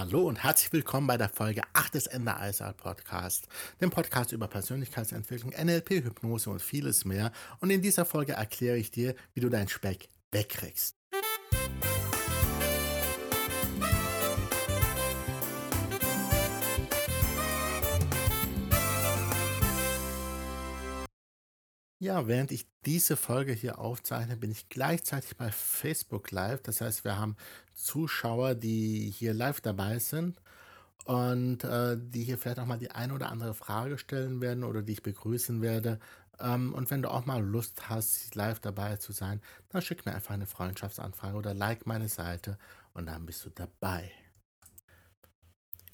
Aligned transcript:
Hallo 0.00 0.22
und 0.22 0.42
herzlich 0.42 0.72
willkommen 0.72 1.06
bei 1.06 1.18
der 1.18 1.28
Folge 1.28 1.60
8 1.74 1.92
des 1.92 2.06
Ender 2.06 2.40
Eisal 2.40 2.72
Podcast, 2.72 3.46
dem 3.82 3.90
Podcast 3.90 4.32
über 4.32 4.48
Persönlichkeitsentwicklung, 4.48 5.52
NLP, 5.52 6.02
Hypnose 6.02 6.48
und 6.48 6.62
vieles 6.62 7.04
mehr. 7.04 7.32
Und 7.58 7.68
in 7.68 7.82
dieser 7.82 8.06
Folge 8.06 8.32
erkläre 8.32 8.78
ich 8.78 8.90
dir, 8.90 9.14
wie 9.34 9.40
du 9.40 9.50
deinen 9.50 9.68
Speck 9.68 10.08
wegkriegst. 10.32 10.96
Ja, 22.02 22.26
während 22.26 22.50
ich 22.50 22.66
diese 22.86 23.14
Folge 23.14 23.52
hier 23.52 23.78
aufzeichne, 23.78 24.34
bin 24.34 24.50
ich 24.50 24.70
gleichzeitig 24.70 25.36
bei 25.36 25.50
Facebook 25.52 26.30
Live. 26.30 26.62
Das 26.62 26.80
heißt, 26.80 27.04
wir 27.04 27.18
haben 27.18 27.36
Zuschauer, 27.74 28.54
die 28.54 29.10
hier 29.10 29.34
live 29.34 29.60
dabei 29.60 29.98
sind 29.98 30.40
und 31.04 31.62
äh, 31.62 31.98
die 32.00 32.24
hier 32.24 32.38
vielleicht 32.38 32.58
auch 32.58 32.64
mal 32.64 32.78
die 32.78 32.90
eine 32.90 33.12
oder 33.12 33.28
andere 33.30 33.52
Frage 33.52 33.98
stellen 33.98 34.40
werden 34.40 34.64
oder 34.64 34.80
die 34.80 34.94
ich 34.94 35.02
begrüßen 35.02 35.60
werde. 35.60 35.98
Ähm, 36.38 36.72
und 36.72 36.90
wenn 36.90 37.02
du 37.02 37.10
auch 37.10 37.26
mal 37.26 37.44
Lust 37.44 37.90
hast, 37.90 38.34
live 38.34 38.60
dabei 38.60 38.96
zu 38.96 39.12
sein, 39.12 39.42
dann 39.68 39.82
schick 39.82 40.06
mir 40.06 40.14
einfach 40.14 40.32
eine 40.32 40.46
Freundschaftsanfrage 40.46 41.36
oder 41.36 41.52
like 41.52 41.86
meine 41.86 42.08
Seite 42.08 42.56
und 42.94 43.04
dann 43.04 43.26
bist 43.26 43.44
du 43.44 43.50
dabei. 43.50 44.10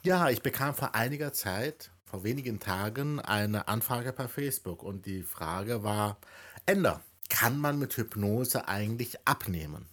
Ja, 0.04 0.30
ich 0.30 0.40
bekam 0.40 0.72
vor 0.72 0.94
einiger 0.94 1.32
Zeit 1.32 1.90
vor 2.06 2.22
wenigen 2.22 2.60
Tagen 2.60 3.20
eine 3.20 3.68
Anfrage 3.68 4.12
per 4.12 4.28
Facebook 4.28 4.82
und 4.82 5.06
die 5.06 5.22
Frage 5.22 5.82
war, 5.82 6.18
Ender, 6.64 7.02
kann 7.28 7.58
man 7.58 7.78
mit 7.78 7.96
Hypnose 7.96 8.68
eigentlich 8.68 9.26
abnehmen? 9.26 9.86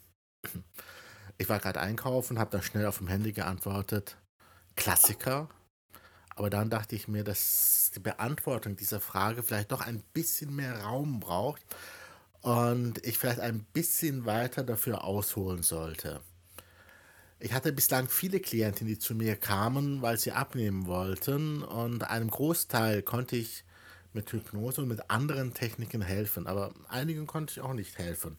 Ich 1.40 1.50
war 1.50 1.60
gerade 1.60 1.82
einkaufen, 1.82 2.38
habe 2.38 2.52
dann 2.52 2.62
schnell 2.62 2.86
auf 2.86 3.00
dem 3.00 3.08
Handy 3.08 3.34
geantwortet, 3.34 4.18
Klassiker. 4.76 5.50
Aber 6.36 6.50
dann 6.50 6.70
dachte 6.70 6.96
ich 6.96 7.08
mir, 7.08 7.24
dass 7.24 7.92
die 7.96 8.00
Beantwortung 8.00 8.76
dieser 8.76 9.00
Frage 9.00 9.44
vielleicht 9.44 9.72
doch 9.72 9.82
ein 9.82 10.02
bisschen 10.14 10.56
mehr 10.56 10.82
Raum 10.82 11.20
braucht 11.20 11.64
und 12.42 13.04
ich 13.06 13.18
vielleicht 13.18 13.40
ein 13.40 13.64
bisschen 13.74 14.26
weiter 14.26 14.64
dafür 14.64 15.04
ausholen 15.04 15.64
sollte. 15.64 16.22
Ich 17.44 17.52
hatte 17.52 17.74
bislang 17.74 18.08
viele 18.08 18.40
Klienten, 18.40 18.88
die 18.88 18.98
zu 18.98 19.16
mir 19.16 19.36
kamen, 19.36 20.02
weil 20.02 20.18
sie 20.18 20.32
abnehmen 20.32 20.86
wollten 20.86 21.62
und 21.62 22.06
einem 22.10 22.30
Großteil 22.30 23.02
konnte 23.02 23.36
ich 23.36 23.66
mit 24.14 24.32
Hypnose 24.32 24.82
und 24.82 24.88
mit 24.88 25.10
anderen 25.10 25.54
Techniken 25.54 26.02
helfen, 26.02 26.48
aber 26.48 26.74
einigen 26.88 27.28
konnte 27.28 27.52
ich 27.52 27.60
auch 27.60 27.74
nicht 27.74 27.98
helfen. 27.98 28.38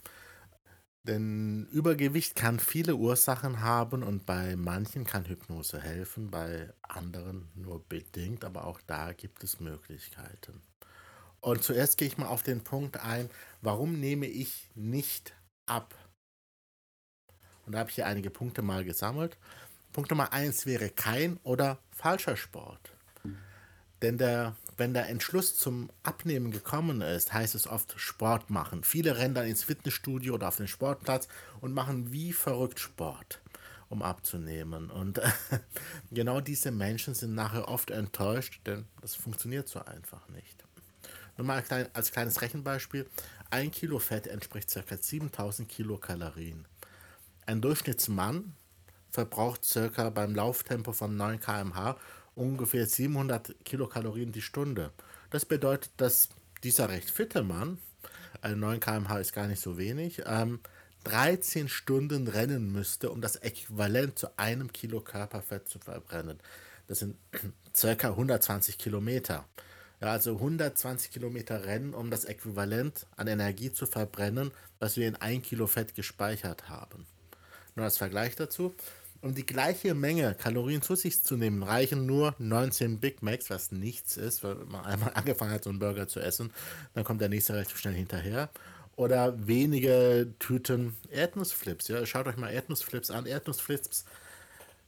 Denn 1.03 1.67
Übergewicht 1.71 2.35
kann 2.35 2.59
viele 2.59 2.97
Ursachen 2.97 3.61
haben 3.61 4.03
und 4.03 4.25
bei 4.25 4.57
manchen 4.57 5.05
kann 5.05 5.27
Hypnose 5.27 5.83
helfen, 5.83 6.31
bei 6.31 6.73
anderen 6.81 7.51
nur 7.55 7.87
bedingt, 7.87 8.43
aber 8.43 8.67
auch 8.67 8.81
da 8.87 9.13
gibt 9.13 9.45
es 9.45 9.61
Möglichkeiten. 9.61 10.63
Und 11.41 11.63
zuerst 11.63 11.99
gehe 11.99 12.09
ich 12.09 12.17
mal 12.17 12.29
auf 12.29 12.43
den 12.43 12.65
Punkt 12.65 12.97
ein, 12.97 13.29
warum 13.61 14.01
nehme 14.01 14.25
ich 14.25 14.71
nicht 14.75 15.35
ab? 15.67 15.95
Und 17.67 17.73
da 17.73 17.81
habe 17.81 17.91
ich 17.91 17.97
hier 17.97 18.07
einige 18.07 18.31
Punkte 18.31 18.63
mal 18.63 18.85
gesammelt. 18.85 19.37
Punkt 19.93 20.11
Nummer 20.11 20.33
eins 20.33 20.67
wäre 20.67 20.91
kein 20.91 21.39
oder 21.45 21.79
falscher 21.93 22.37
Sport. 22.37 22.95
Denn 24.03 24.19
der, 24.19 24.55
wenn 24.77 24.93
der 24.93 25.09
Entschluss 25.09 25.57
zum 25.57 25.89
Abnehmen 26.03 26.51
gekommen 26.51 27.01
ist, 27.01 27.33
heißt 27.33 27.55
es 27.55 27.67
oft 27.67 27.95
Sport 27.99 28.51
machen. 28.51 28.85
Viele 28.85 29.17
rennen 29.17 29.35
dann 29.35 29.47
ins 29.47 29.65
Fitnessstudio 29.65 30.35
oder 30.35 30.49
auf 30.49 30.57
den 30.57 30.69
Sportplatz 30.69 31.29
und 31.61 31.73
machen 31.73 32.13
wie 32.13 32.35
verrückt 32.35 32.81
Sport, 32.81 33.41
um 33.89 34.03
abzunehmen. 34.03 34.91
Und 34.91 35.23
genau 36.11 36.41
diese 36.41 36.71
Menschen 36.71 37.15
sind 37.15 37.35
nachher 37.35 37.69
oft 37.69 37.91
enttäuscht, 37.91 38.61
denn 38.67 38.85
das 39.01 39.15
funktioniert 39.15 39.69
so 39.69 39.83
einfach 39.83 40.29
nicht. 40.29 40.65
Nur 41.37 41.47
mal 41.47 41.65
als 41.95 42.13
kleines 42.13 42.43
Rechenbeispiel. 42.43 43.09
Ein 43.51 43.71
Kilo 43.71 43.99
Fett 43.99 44.27
entspricht 44.27 44.71
ca. 44.73 44.97
7000 45.01 45.69
Kilokalorien. 45.69 46.67
Ein 47.47 47.61
Durchschnittsmann 47.61 48.55
verbraucht 49.11 49.65
circa 49.65 50.11
beim 50.11 50.35
Lauftempo 50.35 50.93
von 50.93 51.17
9 51.17 51.41
km/h 51.41 51.97
ungefähr 52.35 52.87
700 52.87 53.55
Kilokalorien 53.65 54.33
die 54.33 54.43
Stunde. 54.43 54.93
Das 55.31 55.45
bedeutet, 55.45 55.93
dass 55.99 56.31
dieser 56.63 56.89
recht 56.89 57.11
fitte 57.11 57.43
Mann, 57.43 57.79
also 58.41 58.57
9 58.57 58.81
km/h 58.81 59.19
ist 59.19 59.33
gar 59.33 59.47
nicht 59.47 59.61
so 59.61 59.79
wenig, 59.79 60.23
ähm, 60.27 60.61
13 61.05 61.69
Stunden 61.69 62.29
rennen 62.29 62.73
müsste, 62.73 63.11
um 63.11 63.21
das 63.21 63.37
Äquivalent 63.37 64.19
zu 64.19 64.39
einem 64.39 64.73
Kilo 64.73 65.01
Körperfett 65.01 65.69
zu 65.69 65.79
verbrennen. 65.79 66.41
Das 66.87 67.01
sind 67.01 67.17
circa 67.77 68.09
120 68.09 68.79
Kilometer. 68.79 69.45
Ja, 70.01 70.09
also 70.09 70.35
120 70.35 71.13
Kilometer 71.13 71.65
rennen, 71.65 71.95
um 71.95 72.11
das 72.11 72.25
Äquivalent 72.25 73.07
an 73.17 73.27
Energie 73.27 73.73
zu 73.73 73.87
verbrennen, 73.87 74.51
was 74.79 74.97
wir 74.97 75.07
in 75.07 75.17
1 75.17 75.47
Kilo 75.47 75.67
Fett 75.67 75.95
gespeichert 75.95 76.69
haben. 76.69 77.07
Nur 77.75 77.85
als 77.85 77.99
Vergleich 77.99 78.37
dazu. 78.37 78.75
Um 79.21 79.35
die 79.35 79.47
gleiche 79.47 79.95
Menge 79.95 80.35
Kalorien 80.35 80.83
zu 80.83 80.97
sich 80.97 81.23
zu 81.23 81.39
nehmen, 81.39 81.63
reichen 81.63 82.05
nur 82.05 82.35
19 82.39 83.01
Big 83.01 83.23
Macs, 83.23 83.49
was 83.49 83.73
nichts 83.73 84.19
ist, 84.19 84.45
weil 84.45 84.57
man 84.67 84.85
einmal 84.85 85.13
angefangen 85.15 85.51
hat, 85.51 85.65
so 85.65 85.71
einen 85.71 85.79
Burger 85.79 86.07
zu 86.07 86.21
essen, 86.21 86.53
dann 86.93 87.05
kommt 87.05 87.23
der 87.23 87.31
nächste 87.31 87.55
relativ 87.55 87.79
schnell 87.79 87.95
hinterher. 87.95 88.51
Oder 88.97 89.47
wenige 89.47 90.35
Tüten 90.39 90.95
Erdnussflips. 91.11 91.89
Ja, 91.89 92.05
schaut 92.05 92.29
euch 92.29 92.37
mal 92.37 92.51
Erdnussflips 92.51 93.11
an. 93.11 93.27
Erdnussflips 93.27 94.05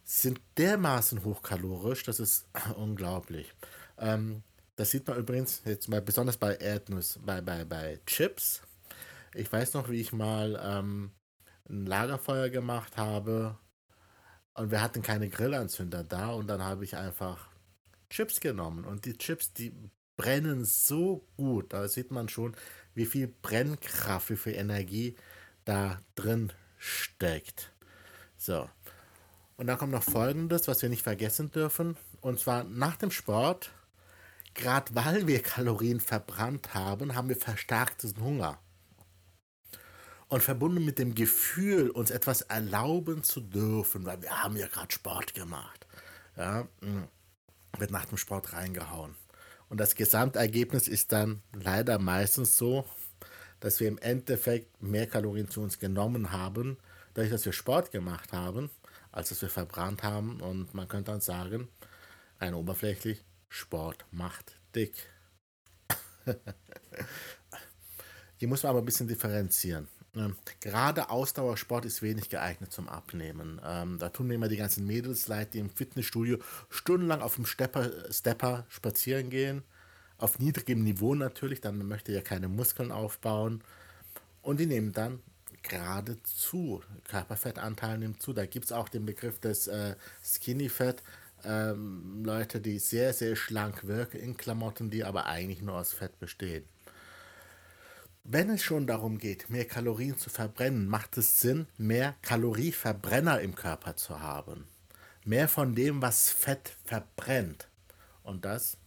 sind 0.05 0.41
dermaßen 0.59 1.25
hochkalorisch, 1.25 2.05
das 2.05 2.21
ist 2.21 2.47
unglaublich. 2.77 3.53
Ähm, 3.99 4.43
das 4.77 4.91
sieht 4.91 5.09
man 5.09 5.17
übrigens 5.17 5.63
jetzt 5.65 5.89
mal 5.89 6.03
besonders 6.03 6.37
bei 6.37 6.55
Erdnuss, 6.55 7.19
bei, 7.25 7.41
bei, 7.41 7.65
bei 7.65 7.99
Chips. 8.07 8.61
Ich 9.35 9.51
weiß 9.51 9.73
noch, 9.73 9.89
wie 9.89 10.01
ich 10.01 10.13
mal 10.13 10.61
ähm, 10.63 11.11
ein 11.69 11.87
Lagerfeuer 11.87 12.49
gemacht 12.49 12.97
habe 12.97 13.59
und 14.55 14.71
wir 14.71 14.81
hatten 14.81 15.03
keine 15.03 15.29
Grillanzünder 15.29 16.05
da 16.05 16.31
und 16.31 16.47
dann 16.47 16.63
habe 16.63 16.85
ich 16.85 16.97
einfach 16.97 17.49
Chips 18.11 18.41
genommen 18.41 18.85
und 18.85 19.05
die 19.05 19.19
Chips, 19.19 19.53
die 19.53 19.73
brennen 20.17 20.65
so 20.65 21.27
gut. 21.37 21.73
Da 21.73 21.89
sieht 21.89 22.11
man 22.11 22.29
schon, 22.29 22.57
wie 22.95 23.07
viel 23.07 23.29
Brennkraft, 23.29 24.31
wie 24.31 24.37
viel 24.37 24.55
Energie 24.55 25.17
da 25.65 26.01
drin 26.15 26.53
steckt. 26.79 27.73
So. 28.37 28.69
Und 29.57 29.67
dann 29.67 29.79
kommt 29.79 29.93
noch 29.93 30.03
Folgendes, 30.03 30.69
was 30.69 30.83
wir 30.83 30.89
nicht 30.89 31.03
vergessen 31.03 31.51
dürfen. 31.51 31.97
Und 32.21 32.39
zwar 32.41 32.65
nach 32.65 32.97
dem 32.97 33.11
Sport, 33.11 33.73
gerade 34.55 34.95
weil 34.95 35.27
wir 35.27 35.43
Kalorien 35.43 36.01
verbrannt 36.01 36.75
haben, 36.75 37.15
haben 37.15 37.29
wir 37.29 37.37
verstärkten 37.37 38.15
Hunger 38.21 38.59
und 40.29 40.43
verbunden 40.43 40.85
mit 40.85 40.99
dem 40.99 41.15
Gefühl, 41.15 41.91
uns 41.91 42.11
etwas 42.11 42.43
erlauben 42.43 43.23
zu 43.23 43.41
dürfen, 43.41 44.05
weil 44.05 44.23
wir 44.23 44.43
haben 44.43 44.57
ja 44.57 44.67
gerade 44.67 44.93
Sport 44.93 45.35
gemacht, 45.35 45.87
ja, 46.37 46.67
mm, 46.81 47.05
wird 47.79 47.91
nach 47.91 48.07
dem 48.07 48.19
Sport 48.19 48.53
reingehauen. 48.53 49.15
Und 49.69 49.79
das 49.79 49.95
Gesamtergebnis 49.95 50.89
ist 50.89 51.13
dann 51.13 51.43
leider 51.53 51.99
meistens 51.99 52.57
so, 52.57 52.85
dass 53.61 53.81
wir 53.81 53.89
im 53.89 53.99
Endeffekt 53.99 54.83
mehr 54.83 55.07
Kalorien 55.07 55.49
zu 55.49 55.61
uns 55.61 55.79
genommen 55.79 56.31
haben, 56.31 56.77
dadurch, 57.15 57.33
dass 57.33 57.45
wir 57.45 57.53
Sport 57.53 57.91
gemacht 57.91 58.33
haben, 58.33 58.71
als 59.13 59.31
dass 59.31 59.43
wir 59.43 59.49
verbrannt 59.49 60.03
haben. 60.03 60.41
Und 60.41 60.75
man 60.75 60.89
könnte 60.89 61.11
dann 61.11 61.21
sagen, 61.21 61.69
ein 62.39 62.55
oberflächlich, 62.55 63.25
Sport 63.49 64.05
macht 64.11 64.57
dick. 64.75 64.95
Hier 68.37 68.49
muss 68.49 68.63
man 68.63 68.71
aber 68.71 68.81
ein 68.81 68.85
bisschen 68.85 69.09
differenzieren. 69.09 69.89
Ähm, 70.17 70.35
gerade 70.61 71.11
Ausdauersport 71.11 71.85
ist 71.85 72.03
wenig 72.03 72.31
geeignet 72.31 72.73
zum 72.73 72.89
Abnehmen. 72.89 73.61
Ähm, 73.65 73.99
da 73.99 74.09
tun 74.09 74.29
mir 74.29 74.35
immer 74.35 74.49
die 74.49 74.57
ganzen 74.57 74.87
Mädels 74.87 75.29
leid, 75.29 75.55
die 75.55 75.59
im 75.59 75.71
Fitnessstudio 75.71 76.39
stundenlang 76.71 77.21
auf 77.21 77.37
dem 77.37 77.47
Stepper, 77.47 77.91
Stepper 78.11 78.65
spazieren 78.69 79.31
gehen. 79.31 79.63
Auf 80.19 80.39
niedrigem 80.39 80.83
Niveau 80.83 81.15
natürlich, 81.15 81.61
dann 81.61 81.87
möchte 81.87 82.13
ja 82.13 82.23
keine 82.23 82.49
Muskeln 82.49 82.91
aufbauen. 82.91 83.63
Und 84.41 84.59
die 84.59 84.67
nehmen 84.67 84.93
dann 84.93 85.21
gerade 85.63 86.23
zu. 86.23 86.83
Körperfettanteil 87.09 87.99
nimmt 87.99 88.23
zu. 88.23 88.33
Da 88.33 88.47
gibt 88.47 88.67
es 88.67 88.73
auch 88.73 88.89
den 88.89 89.05
Begriff 89.05 89.39
des 89.39 89.67
äh, 89.67 89.97
Skinny 90.23 90.71
Fat. 90.71 91.03
Ähm, 91.45 92.23
Leute, 92.25 92.61
die 92.61 92.79
sehr, 92.79 93.13
sehr 93.13 93.37
schlank 93.37 93.87
wirken 93.87 94.19
in 94.19 94.37
Klamotten, 94.37 94.89
die 94.89 95.05
aber 95.05 95.27
eigentlich 95.27 95.61
nur 95.61 95.75
aus 95.75 95.93
Fett 95.93 96.19
bestehen. 96.19 96.65
Wenn 98.29 98.51
es 98.51 98.61
schon 98.65 98.89
darum 98.89 99.19
geht, 99.19 99.51
mehr 99.51 99.67
Kalorien 99.67 100.19
zu 100.19 100.31
verbrennen, 100.31 100.89
macht 100.89 101.17
es 101.17 101.41
Sinn, 101.41 101.69
mehr 101.79 102.17
Kalorieverbrenner 102.23 103.41
im 103.41 103.55
Körper 103.55 103.95
zu 103.95 104.19
haben. 104.19 104.67
Mehr 105.25 105.49
von 105.49 105.77
dem, 105.77 106.03
was 106.03 106.31
Fett 106.31 106.73
verbrennt. 106.85 107.69
Und 108.25 108.45
das 108.45 108.79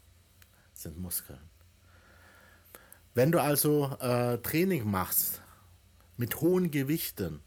sind 0.73 0.99
Muskeln. 0.99 1.39
Wenn 3.13 3.31
du 3.31 3.41
also 3.41 3.95
äh, 4.01 4.39
Training 4.39 4.91
machst 4.91 5.41
mit 6.17 6.41
hohen 6.41 6.69
Gewichten 6.69 7.39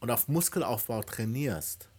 und 0.00 0.10
auf 0.10 0.28
Muskelaufbau 0.28 1.02
trainierst, 1.02 1.90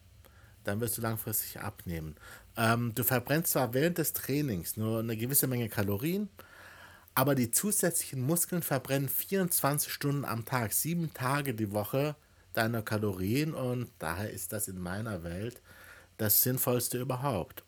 dann 0.64 0.80
wirst 0.80 0.98
du 0.98 1.04
langfristig 1.04 1.60
abnehmen. 1.60 2.16
Ähm, 2.58 2.96
du 2.96 3.04
verbrennst 3.04 3.52
zwar 3.52 3.76
während 3.76 4.00
des 4.00 4.14
Trainings 4.14 4.76
nur 4.76 5.00
eine 5.00 5.16
gewisse 5.16 5.46
Menge 5.46 5.70
Kalorien, 5.70 6.30
aber 7.16 7.36
die 7.36 7.52
zusätzlichen 7.52 8.22
Muskeln 8.22 8.62
verbrennen 8.62 9.10
24 9.10 9.92
Stunden 9.92 10.26
am 10.26 10.46
Tag, 10.46 10.74
sieben 10.74 11.14
Tage 11.14 11.54
die 11.54 11.72
Woche 11.72 12.16
deine 12.54 12.84
Kalorien 12.84 13.54
und 13.54 13.90
daher 14.00 14.32
ist 14.32 14.54
das 14.54 14.68
in 14.68 14.80
meiner 14.80 15.24
Welt 15.24 15.62
das 16.18 16.42
Sinnvollste 16.44 17.00
überhaupt. 17.00 17.64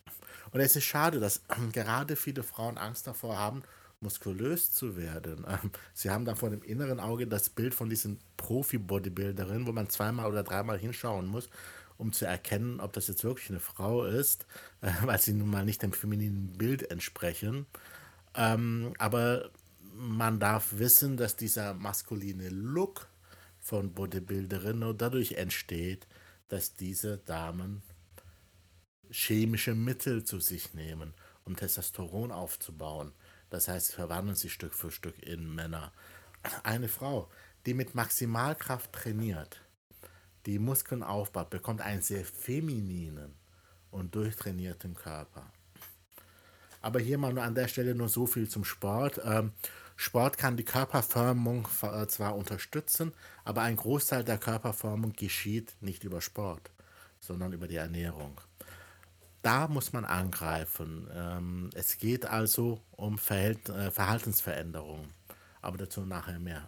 Und 0.51 0.60
es 0.60 0.75
ist 0.75 0.84
schade, 0.84 1.19
dass 1.19 1.42
gerade 1.74 2.16
viele 2.16 2.44
Frauen 2.44 2.78
Angst 2.78 3.07
davor 3.07 3.38
haben, 3.38 3.63
muskulös 4.00 4.72
zu 4.72 4.95
werden. 4.95 5.46
Ähm, 5.48 5.72
sie 5.94 6.10
haben 6.10 6.25
dann 6.25 6.36
vor 6.36 6.50
dem 6.50 6.62
inneren 6.62 7.00
Auge 7.00 7.25
das 7.25 7.50
Bild 7.50 7.74
von 7.74 7.89
diesen 7.89 8.19
Profi-Bodybuilderinnen, 8.38 9.66
wo 9.66 9.72
man 9.72 9.89
zweimal 9.89 10.30
oder 10.30 10.44
dreimal 10.44 10.78
hinschauen 10.78 11.25
muss, 11.25 11.50
um 11.98 12.13
zu 12.13 12.25
erkennen, 12.25 12.80
ob 12.80 12.94
das 12.94 13.07
jetzt 13.07 13.24
wirklich 13.24 13.50
eine 13.50 13.60
Frau 13.60 14.06
ist, 14.06 14.46
äh, 14.81 14.92
weil 15.04 15.19
sie 15.19 15.34
nun 15.34 15.50
mal 15.50 15.66
nicht 15.66 15.81
dem 15.81 15.94
femininen 15.94 16.54
Bild 16.57 16.92
entsprechen. 16.92 17.66
Ähm, 18.36 18.94
aber 18.98 19.52
man 19.94 20.40
darf 20.40 20.78
wissen, 20.78 21.18
dass 21.18 21.36
dieser 21.36 21.74
maskuline 21.74 22.50
Look 22.50 23.08
von 23.60 23.94
Bodybuilderinnen 23.94 24.80
nur 24.80 24.94
dadurch 24.94 25.34
entsteht, 25.34 26.08
dass 26.48 26.76
diese 26.76 27.18
Damen 27.20 27.82
chemische 29.10 29.76
Mittel 29.76 30.24
zu 30.24 30.40
sich 30.40 30.74
nehmen, 30.74 31.14
um 31.46 31.56
Testosteron 31.56 32.32
aufzubauen. 32.32 33.14
Das 33.50 33.68
heißt, 33.68 33.88
sie 33.88 33.94
verwandeln 33.94 34.36
sich 34.36 34.54
Stück 34.54 34.74
für 34.74 34.92
Stück 34.92 35.22
in 35.22 35.54
Männer. 35.54 35.94
Eine 36.64 36.88
Frau, 36.88 37.30
die 37.66 37.74
mit 37.74 37.96
Maximalkraft 37.96 38.92
trainiert, 38.92 39.62
die 40.46 40.60
Muskeln 40.60 41.04
aufbaut, 41.04 41.50
bekommt 41.50 41.82
einen 41.82 42.02
sehr 42.02 42.26
femininen 42.26 43.36
und 43.92 44.16
durchtrainierten 44.16 44.96
Körper. 44.96 45.52
Aber 46.84 47.00
hier 47.00 47.18
mal 47.18 47.34
nur 47.34 47.44
an 47.44 47.56
der 47.56 47.70
Stelle 47.70 47.96
nur 47.96 48.10
so 48.10 48.28
viel 48.28 48.48
zum 48.50 48.66
Sport. 48.66 49.20
Ähm, 49.24 49.54
Sport 49.96 50.38
kann 50.38 50.58
die 50.58 50.66
Körperformung 50.66 51.68
äh, 51.82 52.06
zwar 52.08 52.36
unterstützen, 52.36 53.14
aber 53.46 53.62
ein 53.62 53.78
Großteil 53.78 54.24
der 54.24 54.38
Körperformung 54.38 55.14
geschieht 55.14 55.76
nicht 55.80 56.04
über 56.04 56.20
Sport, 56.20 56.72
sondern 57.22 57.54
über 57.54 57.68
die 57.68 57.78
Ernährung. 57.78 58.40
Da 59.44 59.68
muss 59.70 59.94
man 59.94 60.04
angreifen. 60.04 61.10
Ähm, 61.14 61.70
es 61.74 61.98
geht 61.98 62.26
also 62.26 62.82
um 62.92 63.16
äh, 63.30 63.56
Verhaltensveränderungen, 63.92 65.08
aber 65.62 65.78
dazu 65.78 66.02
nachher 66.02 66.40
mehr. 66.40 66.68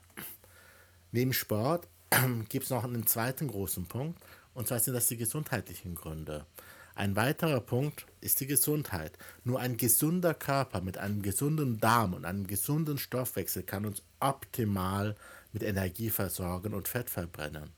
Neben 1.12 1.34
Sport 1.34 1.90
gibt 2.50 2.64
es 2.64 2.70
noch 2.70 2.86
einen 2.86 3.06
zweiten 3.06 3.50
großen 3.50 3.86
Punkt, 3.86 4.22
und 4.54 4.70
zwar 4.70 4.80
sind 4.80 4.94
das 4.94 5.08
die 5.08 5.18
gesundheitlichen 5.18 5.94
Gründe. 5.94 6.46
Ein 6.96 7.18
weiterer 7.18 7.60
Punkt 7.60 8.06
ist 8.22 8.40
die 8.40 8.48
Gesundheit. 8.48 9.18
Nur 9.44 9.60
ein 9.60 9.76
gesunder 9.76 10.34
Körper 10.34 10.80
mit 10.80 10.98
einem 10.98 11.22
gesunden 11.22 11.82
Darm 11.82 12.14
und 12.14 12.24
einem 12.24 12.48
gesunden 12.48 12.98
Stoffwechsel 12.98 13.64
kann 13.64 13.86
uns 13.86 14.02
optimal 14.22 15.16
mit 15.52 15.62
Energie 15.62 16.10
versorgen 16.10 16.74
und 16.74 16.88
Fett 16.88 17.10
verbrennen. 17.10 17.72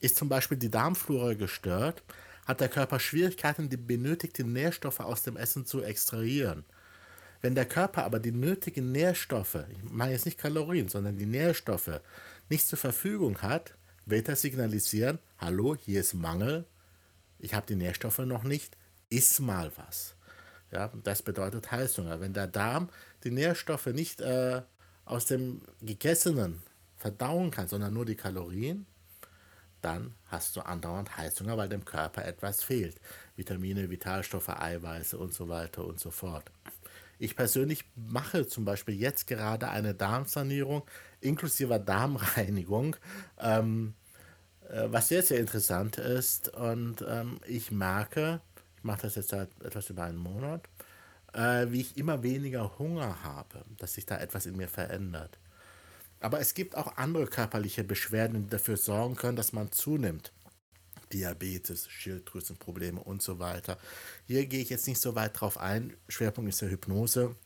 Ist 0.00 0.16
zum 0.16 0.28
Beispiel 0.28 0.58
die 0.58 0.70
Darmflora 0.70 1.32
gestört, 1.32 2.02
hat 2.44 2.60
der 2.60 2.68
Körper 2.68 3.00
Schwierigkeiten, 3.00 3.70
die 3.70 3.78
benötigten 3.78 4.52
Nährstoffe 4.52 5.00
aus 5.00 5.22
dem 5.22 5.38
Essen 5.38 5.64
zu 5.64 5.82
extrahieren. 5.82 6.66
Wenn 7.40 7.54
der 7.54 7.64
Körper 7.64 8.04
aber 8.04 8.20
die 8.20 8.32
nötigen 8.32 8.92
Nährstoffe, 8.92 9.64
ich 9.70 9.90
meine 9.90 10.12
jetzt 10.12 10.26
nicht 10.26 10.38
Kalorien, 10.38 10.88
sondern 10.88 11.16
die 11.16 11.26
Nährstoffe, 11.26 12.00
nicht 12.50 12.68
zur 12.68 12.78
Verfügung 12.78 13.40
hat, 13.40 13.74
wird 14.04 14.28
er 14.28 14.36
signalisieren, 14.36 15.18
hallo, 15.38 15.76
hier 15.76 16.00
ist 16.00 16.12
Mangel, 16.12 16.66
ich 17.42 17.54
habe 17.54 17.66
die 17.66 17.76
Nährstoffe 17.76 18.18
noch 18.18 18.44
nicht, 18.44 18.76
iss 19.10 19.40
mal 19.40 19.70
was. 19.76 20.14
Ja, 20.70 20.90
das 21.02 21.22
bedeutet 21.22 21.70
Heißhunger. 21.70 22.20
Wenn 22.20 22.32
der 22.32 22.46
Darm 22.46 22.88
die 23.24 23.30
Nährstoffe 23.30 23.86
nicht 23.86 24.20
äh, 24.22 24.62
aus 25.04 25.26
dem 25.26 25.60
Gegessenen 25.82 26.62
verdauen 26.96 27.50
kann, 27.50 27.68
sondern 27.68 27.92
nur 27.92 28.06
die 28.06 28.14
Kalorien, 28.14 28.86
dann 29.82 30.14
hast 30.26 30.56
du 30.56 30.60
andauernd 30.60 31.16
Heißhunger, 31.16 31.56
weil 31.58 31.68
dem 31.68 31.84
Körper 31.84 32.24
etwas 32.24 32.62
fehlt. 32.62 33.00
Vitamine, 33.36 33.90
Vitalstoffe, 33.90 34.48
Eiweiße 34.48 35.18
und 35.18 35.34
so 35.34 35.48
weiter 35.48 35.84
und 35.84 35.98
so 35.98 36.10
fort. 36.10 36.50
Ich 37.18 37.36
persönlich 37.36 37.84
mache 37.96 38.46
zum 38.46 38.64
Beispiel 38.64 38.94
jetzt 38.94 39.26
gerade 39.26 39.68
eine 39.68 39.94
Darmsanierung 39.94 40.84
inklusive 41.20 41.78
Darmreinigung. 41.80 42.96
Ähm, 43.38 43.94
äh, 43.94 44.01
was 44.72 45.08
sehr, 45.08 45.22
sehr 45.22 45.38
interessant 45.38 45.98
ist. 45.98 46.48
Und 46.48 47.04
ähm, 47.06 47.38
ich 47.46 47.70
merke, 47.70 48.40
ich 48.76 48.84
mache 48.84 49.02
das 49.02 49.16
jetzt 49.16 49.28
seit 49.28 49.48
etwas 49.62 49.90
über 49.90 50.04
einen 50.04 50.18
Monat, 50.18 50.66
äh, 51.34 51.66
wie 51.68 51.82
ich 51.82 51.96
immer 51.96 52.22
weniger 52.22 52.78
Hunger 52.78 53.22
habe, 53.22 53.64
dass 53.76 53.94
sich 53.94 54.06
da 54.06 54.18
etwas 54.18 54.46
in 54.46 54.56
mir 54.56 54.68
verändert. 54.68 55.38
Aber 56.20 56.40
es 56.40 56.54
gibt 56.54 56.76
auch 56.76 56.96
andere 56.96 57.26
körperliche 57.26 57.84
Beschwerden, 57.84 58.44
die 58.44 58.50
dafür 58.50 58.76
sorgen 58.76 59.16
können, 59.16 59.36
dass 59.36 59.52
man 59.52 59.72
zunimmt. 59.72 60.32
Diabetes, 61.12 61.90
Schilddrüsenprobleme 61.90 63.00
und 63.00 63.20
so 63.20 63.38
weiter. 63.38 63.76
Hier 64.26 64.46
gehe 64.46 64.62
ich 64.62 64.70
jetzt 64.70 64.86
nicht 64.86 65.00
so 65.00 65.14
weit 65.14 65.38
drauf 65.38 65.58
ein. 65.58 65.94
Schwerpunkt 66.08 66.48
ist 66.48 66.62
der 66.62 66.70
Hypnose. 66.70 67.36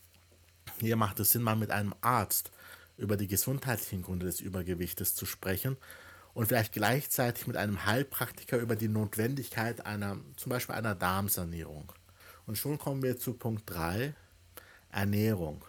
Hier 0.78 0.94
macht 0.94 1.18
es 1.18 1.30
Sinn, 1.32 1.42
mal 1.42 1.56
mit 1.56 1.72
einem 1.72 1.94
Arzt 2.00 2.52
über 2.96 3.16
die 3.16 3.26
gesundheitlichen 3.26 4.02
Gründe 4.02 4.26
des 4.26 4.40
Übergewichtes 4.40 5.16
zu 5.16 5.26
sprechen 5.26 5.76
und 6.36 6.48
vielleicht 6.48 6.74
gleichzeitig 6.74 7.46
mit 7.46 7.56
einem 7.56 7.86
Heilpraktiker 7.86 8.58
über 8.58 8.76
die 8.76 8.88
Notwendigkeit 8.88 9.86
einer, 9.86 10.18
zum 10.36 10.50
Beispiel 10.50 10.74
einer 10.74 10.94
Darmsanierung. 10.94 11.90
Und 12.46 12.58
schon 12.58 12.76
kommen 12.76 13.02
wir 13.02 13.18
zu 13.18 13.32
Punkt 13.32 13.62
3, 13.70 14.12
Ernährung. 14.92 15.64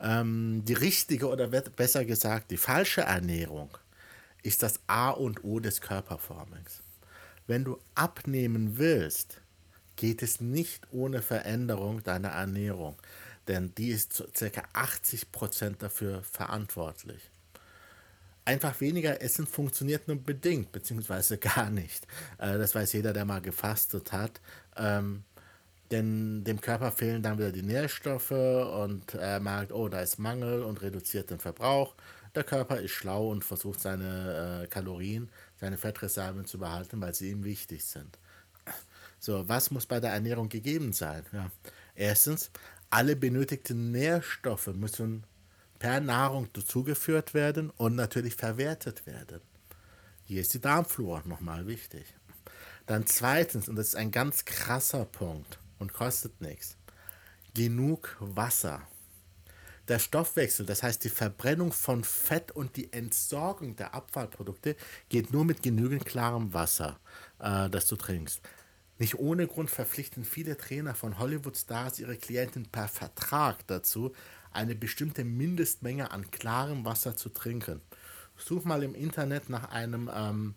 Ähm, 0.00 0.64
die 0.64 0.72
richtige 0.72 1.28
oder 1.28 1.46
besser 1.46 2.04
gesagt 2.04 2.50
die 2.50 2.56
falsche 2.56 3.02
Ernährung 3.02 3.78
ist 4.42 4.64
das 4.64 4.80
A 4.88 5.10
und 5.10 5.44
O 5.44 5.60
des 5.60 5.80
Körperformings. 5.80 6.82
Wenn 7.46 7.62
du 7.62 7.78
abnehmen 7.94 8.78
willst, 8.78 9.40
geht 9.94 10.20
es 10.20 10.40
nicht 10.40 10.88
ohne 10.90 11.22
Veränderung 11.22 12.02
deiner 12.02 12.30
Ernährung, 12.30 12.96
denn 13.46 13.72
die 13.76 13.90
ist 13.90 14.24
ca. 14.34 14.62
80% 14.74 15.76
dafür 15.78 16.24
verantwortlich. 16.24 17.30
Einfach 18.46 18.80
weniger 18.80 19.20
essen 19.20 19.46
funktioniert 19.46 20.06
nur 20.06 20.16
bedingt, 20.16 20.70
beziehungsweise 20.70 21.36
gar 21.56 21.68
nicht. 21.68 22.06
Äh, 22.38 22.56
das 22.56 22.74
weiß 22.74 22.92
jeder, 22.94 23.12
der 23.12 23.24
mal 23.24 23.42
gefastet 23.42 24.12
hat. 24.12 24.40
Ähm, 24.76 25.24
denn 25.90 26.44
dem 26.44 26.60
Körper 26.60 26.92
fehlen 26.92 27.22
dann 27.22 27.38
wieder 27.38 27.52
die 27.52 27.62
Nährstoffe 27.62 28.30
und 28.30 29.14
er 29.14 29.40
merkt, 29.40 29.72
oh, 29.72 29.88
da 29.88 30.00
ist 30.00 30.18
Mangel 30.18 30.62
und 30.62 30.80
reduziert 30.80 31.30
den 31.30 31.38
Verbrauch. 31.38 31.94
Der 32.34 32.44
Körper 32.44 32.80
ist 32.80 32.92
schlau 32.92 33.30
und 33.30 33.44
versucht 33.44 33.80
seine 33.80 34.62
äh, 34.62 34.66
Kalorien, 34.68 35.28
seine 35.60 35.76
Fettreserven 35.76 36.44
zu 36.44 36.58
behalten, 36.58 37.00
weil 37.00 37.14
sie 37.14 37.30
ihm 37.30 37.44
wichtig 37.44 37.84
sind. 37.84 38.18
So, 39.18 39.48
was 39.48 39.70
muss 39.70 39.86
bei 39.86 39.98
der 39.98 40.12
Ernährung 40.12 40.48
gegeben 40.48 40.92
sein? 40.92 41.24
Ja. 41.32 41.50
Erstens, 41.94 42.50
alle 42.90 43.16
benötigten 43.16 43.90
Nährstoffe 43.90 44.68
müssen 44.68 45.24
per 45.78 46.00
Nahrung 46.00 46.52
dazugeführt 46.52 47.34
werden 47.34 47.70
und 47.70 47.94
natürlich 47.94 48.34
verwertet 48.34 49.06
werden. 49.06 49.40
Hier 50.24 50.40
ist 50.40 50.54
die 50.54 50.60
Darmflora 50.60 51.22
nochmal 51.26 51.66
wichtig. 51.66 52.14
Dann 52.86 53.06
zweitens, 53.06 53.68
und 53.68 53.76
das 53.76 53.88
ist 53.88 53.96
ein 53.96 54.10
ganz 54.10 54.44
krasser 54.44 55.04
Punkt 55.04 55.58
und 55.78 55.92
kostet 55.92 56.40
nichts, 56.40 56.76
genug 57.54 58.16
Wasser. 58.20 58.82
Der 59.88 60.00
Stoffwechsel, 60.00 60.66
das 60.66 60.82
heißt 60.82 61.04
die 61.04 61.10
Verbrennung 61.10 61.72
von 61.72 62.02
Fett 62.02 62.50
und 62.50 62.76
die 62.76 62.92
Entsorgung 62.92 63.76
der 63.76 63.94
Abfallprodukte, 63.94 64.74
geht 65.08 65.32
nur 65.32 65.44
mit 65.44 65.62
genügend 65.62 66.04
klarem 66.04 66.52
Wasser, 66.52 66.98
äh, 67.38 67.70
das 67.70 67.86
du 67.86 67.94
trinkst. 67.94 68.40
Nicht 68.98 69.18
ohne 69.18 69.46
Grund 69.46 69.70
verpflichten 69.70 70.24
viele 70.24 70.56
Trainer 70.56 70.94
von 70.94 71.18
Hollywood-Stars 71.18 71.98
ihre 71.98 72.16
Klienten 72.16 72.66
per 72.66 72.88
Vertrag 72.88 73.66
dazu, 73.66 74.12
eine 74.56 74.74
bestimmte 74.74 75.24
Mindestmenge 75.24 76.10
an 76.10 76.30
klarem 76.30 76.84
Wasser 76.84 77.16
zu 77.16 77.28
trinken. 77.28 77.80
Such 78.36 78.64
mal 78.64 78.82
im 78.82 78.94
Internet 78.94 79.48
nach 79.48 79.70
einem 79.70 80.10
ähm, 80.14 80.54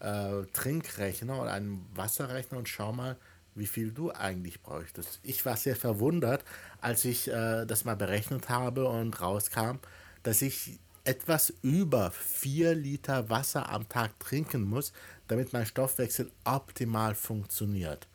äh, 0.00 0.44
Trinkrechner 0.52 1.42
oder 1.42 1.52
einem 1.52 1.84
Wasserrechner 1.94 2.58
und 2.58 2.68
schau 2.68 2.92
mal, 2.92 3.16
wie 3.54 3.66
viel 3.66 3.92
du 3.92 4.10
eigentlich 4.12 4.62
bräuchtest. 4.62 5.20
Ich 5.22 5.44
war 5.44 5.56
sehr 5.56 5.76
verwundert, 5.76 6.44
als 6.80 7.04
ich 7.04 7.28
äh, 7.28 7.66
das 7.66 7.84
mal 7.84 7.96
berechnet 7.96 8.48
habe 8.48 8.88
und 8.88 9.20
rauskam, 9.20 9.78
dass 10.22 10.42
ich 10.42 10.78
etwas 11.04 11.52
über 11.62 12.10
4 12.10 12.74
Liter 12.74 13.28
Wasser 13.30 13.68
am 13.68 13.88
Tag 13.88 14.18
trinken 14.20 14.62
muss, 14.62 14.92
damit 15.28 15.52
mein 15.52 15.66
Stoffwechsel 15.66 16.30
optimal 16.44 17.14
funktioniert. 17.14 18.06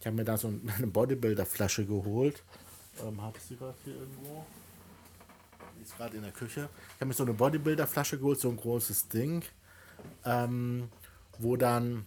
Ich 0.00 0.06
habe 0.06 0.16
mir 0.16 0.24
da 0.24 0.36
so 0.36 0.48
eine 0.76 0.86
Bodybuilder-Flasche 0.86 1.84
geholt. 1.84 2.42
Ähm, 3.06 3.20
habe 3.20 3.36
ich 3.38 3.44
sie 3.44 3.56
gerade 3.56 3.76
hier 3.84 3.94
irgendwo? 3.94 4.46
Ist 5.88 5.96
gerade 5.96 6.16
in 6.16 6.22
der 6.22 6.32
Küche. 6.32 6.68
Ich 6.88 6.94
habe 6.96 7.06
mir 7.06 7.14
so 7.14 7.24
eine 7.24 7.34
Bodybuilder-Flasche 7.34 8.18
geholt, 8.18 8.40
so 8.40 8.50
ein 8.50 8.56
großes 8.56 9.08
Ding, 9.08 9.44
ähm, 10.24 10.88
wo 11.38 11.56
dann 11.56 12.06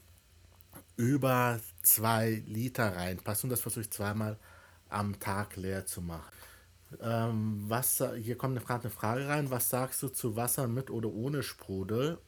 über 0.97 1.59
zwei 1.83 2.43
Liter 2.45 2.95
reinpasst 2.95 3.43
und 3.43 3.50
das 3.50 3.61
versuche 3.61 3.81
ich 3.81 3.91
zweimal 3.91 4.38
am 4.89 5.19
Tag 5.19 5.55
leer 5.55 5.85
zu 5.85 6.01
machen. 6.01 6.31
Ähm, 7.01 7.69
Wasser, 7.69 8.15
hier 8.15 8.38
kommt 8.38 8.61
Frage, 8.61 8.83
eine 8.83 8.91
Frage 8.91 9.27
rein. 9.27 9.50
Was 9.50 9.69
sagst 9.69 10.03
du 10.03 10.09
zu 10.09 10.35
Wasser 10.35 10.67
mit 10.67 10.89
oder 10.89 11.09
ohne 11.09 11.41
Sprudel? 11.41 12.19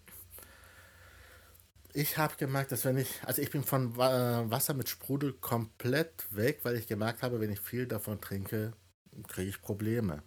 Ich 1.93 2.17
habe 2.17 2.36
gemerkt, 2.38 2.72
dass 2.72 2.86
wenn 2.86 2.98
ich, 2.98 3.22
also 3.24 3.41
ich 3.41 3.51
bin 3.51 3.63
von 3.63 3.95
Wa- 3.98 4.50
Wasser 4.50 4.74
mit 4.74 4.89
Sprudel 4.89 5.33
komplett 5.33 6.25
weg, 6.31 6.62
weil 6.63 6.75
ich 6.77 6.88
gemerkt 6.88 7.22
habe, 7.22 7.39
wenn 7.39 7.51
ich 7.51 7.60
viel 7.60 7.86
davon 7.86 8.19
trinke, 8.19 8.74
kriege 9.27 9.50
ich 9.50 9.62
Probleme. 9.62 10.24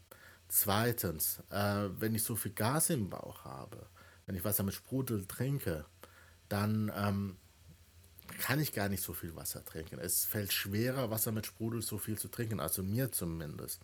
Zweitens, 0.48 1.40
äh, 1.50 1.88
wenn 1.98 2.14
ich 2.14 2.22
so 2.22 2.36
viel 2.36 2.52
Gas 2.52 2.90
im 2.90 3.10
Bauch 3.10 3.44
habe, 3.44 3.86
wenn 4.26 4.36
ich 4.36 4.44
Wasser 4.44 4.62
mit 4.62 4.74
Sprudel 4.74 5.26
trinke, 5.26 5.84
dann 6.48 6.92
ähm, 6.96 7.36
kann 8.38 8.60
ich 8.60 8.72
gar 8.72 8.88
nicht 8.88 9.02
so 9.02 9.12
viel 9.12 9.34
Wasser 9.34 9.64
trinken. 9.64 9.98
Es 9.98 10.24
fällt 10.24 10.52
schwerer, 10.52 11.10
Wasser 11.10 11.32
mit 11.32 11.46
Sprudel 11.46 11.82
so 11.82 11.98
viel 11.98 12.18
zu 12.18 12.28
trinken, 12.28 12.60
also 12.60 12.82
mir 12.82 13.10
zumindest. 13.12 13.80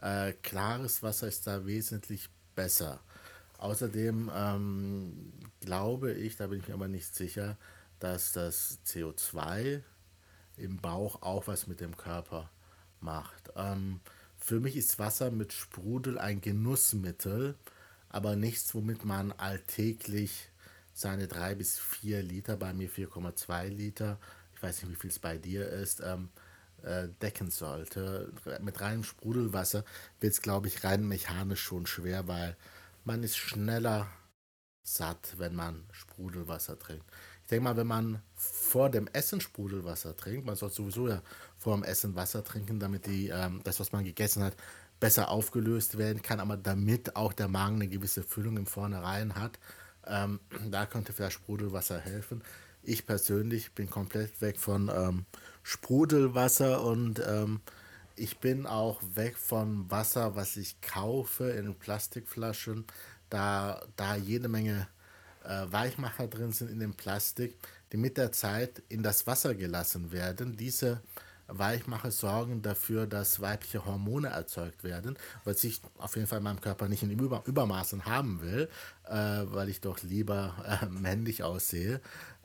Äh, 0.00 0.32
klares 0.42 1.02
Wasser 1.02 1.28
ist 1.28 1.46
da 1.46 1.66
wesentlich 1.66 2.28
besser. 2.54 3.00
Außerdem 3.58 4.30
ähm, 4.34 5.32
glaube 5.60 6.12
ich, 6.12 6.36
da 6.36 6.48
bin 6.48 6.60
ich 6.60 6.68
mir 6.68 6.74
aber 6.74 6.88
nicht 6.88 7.14
sicher, 7.14 7.56
dass 7.98 8.32
das 8.32 8.80
CO2 8.86 9.82
im 10.56 10.76
Bauch 10.76 11.22
auch 11.22 11.46
was 11.46 11.66
mit 11.66 11.80
dem 11.80 11.96
Körper 11.96 12.50
macht. 13.00 13.50
Ähm, 13.56 14.00
für 14.44 14.60
mich 14.60 14.76
ist 14.76 14.98
Wasser 14.98 15.30
mit 15.30 15.54
Sprudel 15.54 16.18
ein 16.18 16.42
Genussmittel, 16.42 17.54
aber 18.10 18.36
nichts, 18.36 18.74
womit 18.74 19.02
man 19.02 19.32
alltäglich 19.32 20.50
seine 20.92 21.28
drei 21.28 21.54
bis 21.54 21.78
vier 21.78 22.22
Liter, 22.22 22.58
bei 22.58 22.74
mir 22.74 22.90
vier 22.90 23.08
Komma 23.08 23.34
zwei 23.34 23.68
Liter, 23.68 24.18
ich 24.54 24.62
weiß 24.62 24.82
nicht, 24.82 24.92
wie 24.92 25.00
viel 25.00 25.08
es 25.08 25.18
bei 25.18 25.38
dir 25.38 25.70
ist, 25.70 26.02
ähm, 26.04 26.28
äh, 26.82 27.08
decken 27.22 27.50
sollte. 27.50 28.34
Mit 28.60 28.82
reinem 28.82 29.02
Sprudelwasser 29.02 29.82
wird 30.20 30.34
es, 30.34 30.42
glaube 30.42 30.68
ich, 30.68 30.84
rein 30.84 31.08
mechanisch 31.08 31.62
schon 31.62 31.86
schwer, 31.86 32.28
weil 32.28 32.54
man 33.06 33.22
ist 33.22 33.38
schneller 33.38 34.08
satt, 34.84 35.34
wenn 35.38 35.54
man 35.54 35.82
Sprudelwasser 35.90 36.78
trinkt. 36.78 37.04
Ich 37.42 37.48
denke 37.48 37.64
mal, 37.64 37.76
wenn 37.76 37.86
man 37.86 38.22
vor 38.36 38.90
dem 38.90 39.08
Essen 39.08 39.40
Sprudelwasser 39.40 40.16
trinkt, 40.16 40.46
man 40.46 40.56
sollte 40.56 40.76
sowieso 40.76 41.08
ja 41.08 41.22
vor 41.58 41.74
dem 41.74 41.82
Essen 41.82 42.14
Wasser 42.14 42.44
trinken, 42.44 42.78
damit 42.78 43.06
die, 43.06 43.28
ähm, 43.28 43.60
das, 43.64 43.80
was 43.80 43.92
man 43.92 44.04
gegessen 44.04 44.42
hat, 44.44 44.54
besser 45.00 45.30
aufgelöst 45.30 45.98
werden 45.98 46.22
kann, 46.22 46.40
aber 46.40 46.56
damit 46.56 47.16
auch 47.16 47.32
der 47.32 47.48
Magen 47.48 47.76
eine 47.76 47.88
gewisse 47.88 48.22
Füllung 48.22 48.56
im 48.56 48.66
Vornherein 48.66 49.34
hat. 49.34 49.58
Ähm, 50.06 50.40
da 50.70 50.86
könnte 50.86 51.12
vielleicht 51.12 51.34
Sprudelwasser 51.34 51.98
helfen. 51.98 52.42
Ich 52.82 53.06
persönlich 53.06 53.72
bin 53.72 53.88
komplett 53.88 54.40
weg 54.40 54.58
von 54.58 54.90
ähm, 54.94 55.24
Sprudelwasser 55.62 56.82
und 56.84 57.22
ähm, 57.26 57.60
ich 58.16 58.38
bin 58.38 58.66
auch 58.66 59.02
weg 59.14 59.36
von 59.36 59.90
Wasser, 59.90 60.36
was 60.36 60.56
ich 60.56 60.80
kaufe 60.80 61.50
in 61.50 61.74
Plastikflaschen, 61.74 62.84
da, 63.30 63.82
da 63.96 64.16
jede 64.16 64.48
Menge 64.48 64.88
äh, 65.44 65.66
Weichmacher 65.70 66.28
drin 66.28 66.52
sind 66.52 66.70
in 66.70 66.80
dem 66.80 66.94
Plastik, 66.94 67.56
die 67.92 67.96
mit 67.96 68.16
der 68.16 68.32
Zeit 68.32 68.82
in 68.88 69.02
das 69.02 69.26
Wasser 69.26 69.54
gelassen 69.54 70.12
werden. 70.12 70.56
Diese 70.56 71.00
Weichmacher 71.46 72.10
sorgen 72.10 72.62
dafür, 72.62 73.06
dass 73.06 73.40
weibliche 73.40 73.84
Hormone 73.84 74.28
erzeugt 74.28 74.82
werden, 74.82 75.18
was 75.44 75.62
ich 75.64 75.82
auf 75.98 76.16
jeden 76.16 76.26
Fall 76.26 76.38
in 76.38 76.44
meinem 76.44 76.60
Körper 76.60 76.88
nicht 76.88 77.02
in 77.02 77.10
Über 77.10 77.42
Übermaßen 77.44 78.06
haben 78.06 78.40
will, 78.40 78.68
äh, 79.04 79.14
weil 79.14 79.68
ich 79.68 79.80
doch 79.80 80.02
lieber 80.02 80.54
äh, 80.82 80.86
männlich 80.86 81.42
aussehe. 81.42 82.00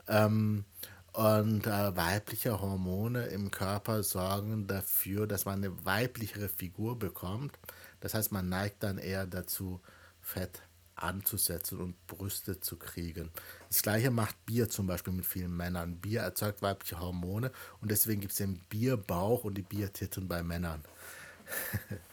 Ähm, 0.08 0.66
und 1.14 1.66
äh, 1.66 1.96
weibliche 1.96 2.62
Hormone 2.62 3.28
im 3.28 3.50
Körper 3.52 4.04
sorgen 4.04 4.68
dafür, 4.68 5.26
dass 5.28 5.46
man 5.46 5.64
eine 5.64 5.86
weiblichere 5.86 6.50
Figur 6.50 7.00
bekommt. 7.00 7.58
Das 8.00 8.14
heißt, 8.14 8.32
man 8.32 8.48
neigt 8.50 8.84
dann 8.84 8.98
eher 8.98 9.26
dazu, 9.26 9.82
Fett 10.22 10.62
anzusetzen 11.04 11.80
und 11.80 12.08
Brüste 12.08 12.60
zu 12.60 12.78
kriegen. 12.78 13.32
Das 13.70 13.82
gleiche 13.82 14.12
macht 14.12 14.46
Bier 14.46 14.70
zum 14.70 14.88
Beispiel 14.88 15.14
mit 15.14 15.26
vielen 15.26 15.56
Männern. 15.56 15.98
Bier 15.98 16.22
erzeugt 16.22 16.62
weibliche 16.62 17.00
Hormone 17.00 17.52
und 17.82 17.92
deswegen 17.92 18.22
gibt 18.22 18.32
es 18.32 18.38
den 18.38 18.60
Bierbauch 18.70 19.44
und 19.44 19.56
die 19.56 19.64
Biertitten 19.64 20.28
bei 20.28 20.44
Männern. 20.44 20.84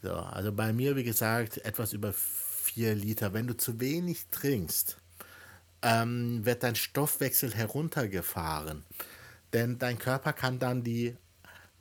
So, 0.00 0.12
also 0.12 0.52
bei 0.52 0.72
mir, 0.72 0.94
wie 0.94 1.02
gesagt, 1.02 1.58
etwas 1.58 1.92
über 1.92 2.12
4 2.12 2.94
Liter. 2.94 3.32
Wenn 3.32 3.48
du 3.48 3.56
zu 3.56 3.80
wenig 3.80 4.26
trinkst, 4.30 4.96
ähm, 5.82 6.44
wird 6.44 6.62
dein 6.62 6.76
Stoffwechsel 6.76 7.52
heruntergefahren. 7.52 8.84
Denn 9.52 9.78
dein 9.78 9.98
Körper 9.98 10.32
kann 10.32 10.58
dann 10.58 10.84
die 10.84 11.16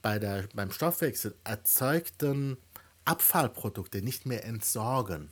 bei 0.01 0.19
der, 0.19 0.45
beim 0.55 0.71
Stoffwechsel 0.71 1.35
erzeugten 1.43 2.57
Abfallprodukte 3.05 4.01
nicht 4.01 4.25
mehr 4.25 4.45
entsorgen. 4.45 5.29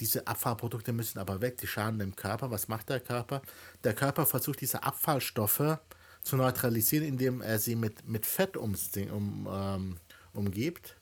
Diese 0.00 0.26
Abfallprodukte 0.26 0.92
müssen 0.92 1.18
aber 1.18 1.40
weg, 1.40 1.58
die 1.58 1.66
schaden 1.66 1.98
dem 1.98 2.14
Körper. 2.14 2.50
Was 2.50 2.68
macht 2.68 2.88
der 2.88 3.00
Körper? 3.00 3.42
Der 3.84 3.94
Körper 3.94 4.26
versucht 4.26 4.60
diese 4.60 4.82
Abfallstoffe 4.82 5.78
zu 6.22 6.36
neutralisieren, 6.36 7.06
indem 7.06 7.40
er 7.40 7.58
sie 7.58 7.74
mit, 7.74 8.06
mit 8.06 8.26
Fett 8.26 8.56
ums, 8.56 8.90
um, 9.10 9.48
ähm, 9.50 9.96
umgibt 10.32 10.96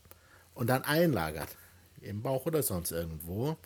und 0.55 0.69
dann 0.69 0.83
einlagert. 0.83 1.49
Im 2.01 2.23
Bauch 2.23 2.47
oder 2.47 2.63
sonst 2.63 2.93
irgendwo. 2.93 3.57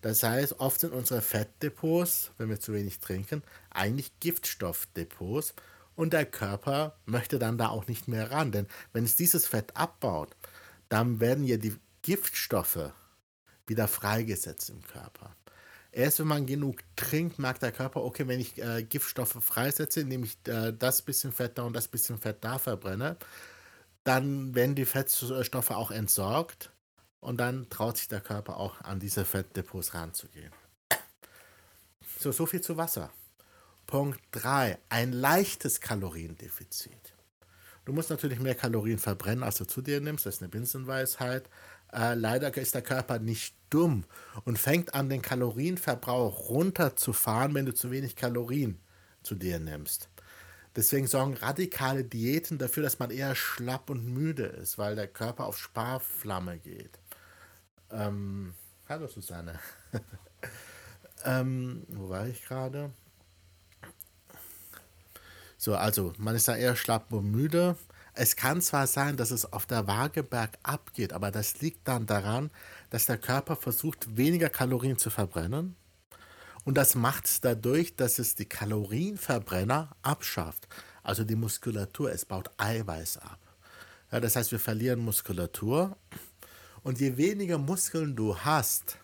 Das 0.00 0.22
heißt, 0.22 0.60
oft 0.60 0.80
sind 0.80 0.92
unsere 0.92 1.20
Fettdepots, 1.20 2.30
wenn 2.38 2.48
wir 2.48 2.58
zu 2.58 2.72
wenig 2.72 3.00
trinken, 3.00 3.42
eigentlich 3.70 4.18
Giftstoffdepots. 4.20 5.54
Und 5.94 6.14
der 6.14 6.24
Körper 6.24 6.96
möchte 7.04 7.38
dann 7.38 7.58
da 7.58 7.68
auch 7.68 7.86
nicht 7.86 8.08
mehr 8.08 8.30
ran. 8.30 8.52
Denn 8.52 8.66
wenn 8.92 9.04
es 9.04 9.16
dieses 9.16 9.46
Fett 9.46 9.76
abbaut, 9.76 10.34
dann 10.88 11.20
werden 11.20 11.44
ja 11.44 11.58
die 11.58 11.76
Giftstoffe 12.02 12.92
wieder 13.70 13.88
freigesetzt 13.88 14.68
im 14.68 14.82
Körper. 14.82 15.34
Erst 15.92 16.20
wenn 16.20 16.26
man 16.26 16.46
genug 16.46 16.80
trinkt, 16.96 17.38
merkt 17.38 17.62
der 17.62 17.72
Körper, 17.72 18.04
okay, 18.04 18.28
wenn 18.28 18.38
ich 18.38 18.62
äh, 18.62 18.82
Giftstoffe 18.82 19.38
freisetze, 19.40 20.02
indem 20.02 20.24
ich 20.24 20.36
äh, 20.46 20.72
das 20.72 21.02
bisschen 21.02 21.32
Fett 21.32 21.56
da 21.56 21.62
und 21.62 21.72
das 21.72 21.88
bisschen 21.88 22.18
Fett 22.18 22.44
da 22.44 22.58
verbrenne, 22.58 23.16
dann 24.04 24.54
werden 24.54 24.74
die 24.74 24.84
Fettstoffe 24.84 25.70
auch 25.70 25.90
entsorgt 25.90 26.70
und 27.20 27.38
dann 27.38 27.68
traut 27.70 27.96
sich 27.96 28.08
der 28.08 28.20
Körper 28.20 28.58
auch 28.58 28.80
an 28.82 29.00
diese 29.00 29.24
Fettdepots 29.24 29.94
ranzugehen. 29.94 30.52
So, 32.18 32.32
so 32.32 32.46
viel 32.46 32.60
zu 32.60 32.76
Wasser. 32.76 33.10
Punkt 33.86 34.20
3. 34.32 34.78
Ein 34.88 35.12
leichtes 35.12 35.80
Kaloriendefizit. 35.80 37.14
Du 37.84 37.92
musst 37.92 38.10
natürlich 38.10 38.38
mehr 38.38 38.54
Kalorien 38.54 38.98
verbrennen, 38.98 39.42
als 39.42 39.56
du 39.56 39.64
zu 39.64 39.82
dir 39.82 40.00
nimmst. 40.00 40.26
Das 40.26 40.36
ist 40.36 40.42
eine 40.42 40.48
Binsenweisheit. 40.48 41.48
Äh, 41.92 42.14
leider 42.14 42.56
ist 42.56 42.74
der 42.74 42.82
Körper 42.82 43.18
nicht 43.18 43.54
dumm 43.68 44.04
und 44.44 44.58
fängt 44.58 44.94
an, 44.94 45.08
den 45.08 45.22
Kalorienverbrauch 45.22 46.48
runterzufahren, 46.48 47.54
wenn 47.54 47.66
du 47.66 47.74
zu 47.74 47.90
wenig 47.90 48.16
Kalorien 48.16 48.80
zu 49.22 49.34
dir 49.34 49.58
nimmst. 49.58 50.08
Deswegen 50.76 51.08
sorgen 51.08 51.34
radikale 51.34 52.04
Diäten 52.04 52.58
dafür, 52.58 52.84
dass 52.84 53.00
man 53.00 53.10
eher 53.10 53.34
schlapp 53.34 53.90
und 53.90 54.06
müde 54.06 54.44
ist, 54.44 54.78
weil 54.78 54.94
der 54.94 55.08
Körper 55.08 55.46
auf 55.46 55.58
Sparflamme 55.58 56.58
geht. 56.58 57.00
Ähm, 57.90 58.54
hallo 58.88 59.08
Susanne. 59.08 59.58
ähm, 61.24 61.84
wo 61.88 62.08
war 62.08 62.28
ich 62.28 62.44
gerade? 62.44 62.92
So, 65.56 65.74
also 65.74 66.12
man 66.18 66.36
ist 66.36 66.46
da 66.46 66.56
eher 66.56 66.76
schlapp 66.76 67.12
und 67.12 67.30
müde. 67.32 67.76
Es 68.14 68.36
kann 68.36 68.60
zwar 68.60 68.86
sein, 68.86 69.16
dass 69.16 69.30
es 69.30 69.52
auf 69.52 69.66
der 69.66 69.86
Waage 69.86 70.22
bergab 70.22 70.92
geht, 70.94 71.12
aber 71.12 71.30
das 71.30 71.60
liegt 71.60 71.86
dann 71.86 72.06
daran, 72.06 72.50
dass 72.90 73.06
der 73.06 73.18
Körper 73.18 73.56
versucht, 73.56 74.16
weniger 74.16 74.48
Kalorien 74.48 74.98
zu 74.98 75.10
verbrennen. 75.10 75.76
Und 76.64 76.76
das 76.76 76.94
macht 76.94 77.26
es 77.26 77.40
dadurch, 77.40 77.96
dass 77.96 78.18
es 78.18 78.34
die 78.34 78.44
Kalorienverbrenner 78.44 79.96
abschafft. 80.02 80.68
Also 81.02 81.24
die 81.24 81.36
Muskulatur, 81.36 82.12
es 82.12 82.24
baut 82.24 82.50
Eiweiß 82.58 83.18
ab. 83.18 83.38
Ja, 84.12 84.20
das 84.20 84.36
heißt, 84.36 84.52
wir 84.52 84.58
verlieren 84.58 85.00
Muskulatur. 85.00 85.96
Und 86.82 87.00
je 87.00 87.16
weniger 87.16 87.58
Muskeln 87.58 88.16
du 88.16 88.36
hast, 88.36 88.98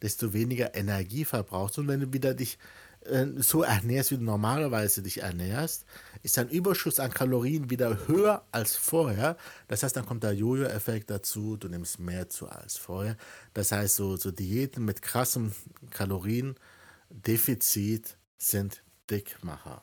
desto 0.00 0.32
weniger 0.32 0.74
Energie 0.74 1.24
verbrauchst. 1.24 1.78
Und 1.78 1.88
wenn 1.88 2.00
du 2.00 2.12
wieder 2.12 2.34
dich 2.34 2.58
äh, 3.06 3.26
so 3.38 3.62
ernährst, 3.62 4.10
wie 4.10 4.16
du 4.16 4.24
normalerweise 4.24 5.02
dich 5.02 5.22
ernährst, 5.22 5.84
ist 6.22 6.36
dein 6.36 6.48
Überschuss 6.48 7.00
an 7.00 7.12
Kalorien 7.12 7.70
wieder 7.70 8.06
höher 8.06 8.46
als 8.52 8.76
vorher. 8.76 9.36
Das 9.68 9.82
heißt, 9.82 9.96
dann 9.96 10.06
kommt 10.06 10.22
der 10.22 10.32
Jojo-Effekt 10.32 11.10
dazu, 11.10 11.56
du 11.56 11.68
nimmst 11.68 11.98
mehr 11.98 12.28
zu 12.28 12.48
als 12.48 12.76
vorher. 12.76 13.16
Das 13.54 13.72
heißt, 13.72 13.96
so, 13.96 14.16
so 14.16 14.30
Diäten 14.30 14.84
mit 14.84 15.02
krassem 15.02 15.52
Kaloriendefizit 15.90 18.16
sind 18.38 18.82
Dickmacher. 19.10 19.82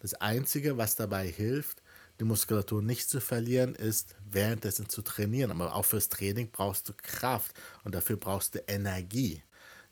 Das 0.00 0.14
Einzige, 0.14 0.76
was 0.76 0.96
dabei 0.96 1.28
hilft, 1.28 1.82
die 2.20 2.24
Muskulatur 2.24 2.82
nicht 2.82 3.08
zu 3.08 3.20
verlieren, 3.20 3.74
ist 3.74 4.14
währenddessen 4.30 4.88
zu 4.88 5.02
trainieren. 5.02 5.50
Aber 5.50 5.74
auch 5.74 5.84
fürs 5.84 6.08
Training 6.08 6.50
brauchst 6.50 6.88
du 6.88 6.92
Kraft 6.96 7.52
und 7.84 7.94
dafür 7.94 8.16
brauchst 8.16 8.54
du 8.54 8.60
Energie. 8.66 9.42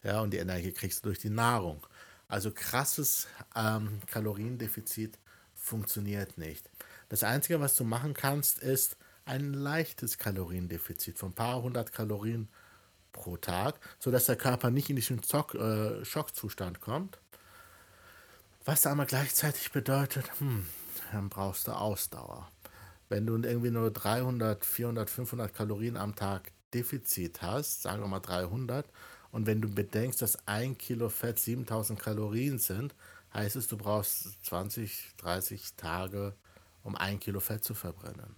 Ja, 0.03 0.21
und 0.21 0.33
die 0.33 0.39
Energie 0.39 0.73
kriegst 0.73 0.99
du 0.99 1.09
durch 1.09 1.19
die 1.19 1.31
Nahrung. 1.31 1.87
Also 2.33 2.51
krasses 2.51 3.27
ähm, 3.55 4.01
Kaloriendefizit 4.07 5.19
funktioniert 5.55 6.39
nicht. 6.39 6.71
Das 7.11 7.25
Einzige, 7.25 7.61
was 7.61 7.77
du 7.77 7.85
machen 7.85 8.15
kannst, 8.15 8.59
ist 8.59 8.97
ein 9.27 9.53
leichtes 9.53 10.17
Kaloriendefizit 10.17 11.19
von 11.19 11.33
ein 11.33 11.35
paar 11.35 11.61
hundert 11.61 11.93
Kalorien 11.93 12.49
pro 13.13 13.37
Tag, 13.37 13.79
sodass 13.99 14.25
der 14.25 14.37
Körper 14.37 14.71
nicht 14.71 14.89
in 14.89 14.97
diesen 14.97 15.23
Zock, 15.23 15.55
äh, 15.55 16.03
Schockzustand 16.07 16.81
kommt. 16.81 17.19
Was 18.65 18.87
aber 18.87 19.05
gleichzeitig 19.05 19.71
bedeutet, 19.71 20.25
hm, 20.39 20.67
dann 21.13 21.29
brauchst 21.29 21.69
du 21.69 21.73
Ausdauer. 21.73 22.51
Wenn 23.11 23.27
du 23.27 23.37
irgendwie 23.37 23.71
nur 23.71 23.91
300, 23.91 24.65
400, 24.65 25.11
500 25.11 25.53
Kalorien 25.53 25.99
am 25.99 26.17
Tag 26.17 26.51
Defizit 26.73 27.43
hast, 27.43 27.83
sagen 27.83 28.01
wir 28.01 28.09
mal 28.09 28.21
300, 28.21 28.87
und 29.33 29.47
wenn 29.47 29.63
du 29.63 29.69
bedenkst, 29.69 30.23
dass 30.23 30.47
ein 30.47 30.77
Kilo 30.79 31.09
Fett 31.09 31.39
7000 31.39 31.99
Kalorien 31.99 32.59
sind, 32.59 32.95
heißt 33.33 33.57
es, 33.57 33.67
du 33.67 33.79
brauchst 33.79 34.45
20, 34.45 35.15
30 35.17 35.75
Tage, 35.75 36.35
um 36.85 36.95
ein 36.97 37.19
Kilo 37.19 37.41
Fett 37.41 37.65
zu 37.65 37.75
verbrennen. 37.75 38.37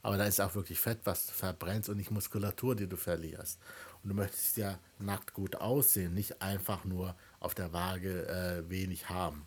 Aber 0.00 0.16
da 0.16 0.24
ist 0.24 0.40
auch 0.40 0.54
wirklich 0.54 0.80
Fett, 0.80 1.00
was 1.04 1.26
du 1.26 1.32
verbrennst 1.32 1.88
und 1.88 1.98
nicht 1.98 2.10
Muskulatur, 2.10 2.74
die 2.74 2.88
du 2.88 2.96
verlierst. 2.96 3.60
Und 4.02 4.08
du 4.08 4.16
möchtest 4.16 4.56
ja 4.56 4.78
nackt 4.98 5.34
gut 5.34 5.56
aussehen, 5.56 6.14
nicht 6.14 6.40
einfach 6.42 6.84
nur 6.84 7.14
auf 7.38 7.54
der 7.54 7.72
Waage 7.72 8.26
äh, 8.26 8.68
wenig 8.68 9.10
haben. 9.10 9.46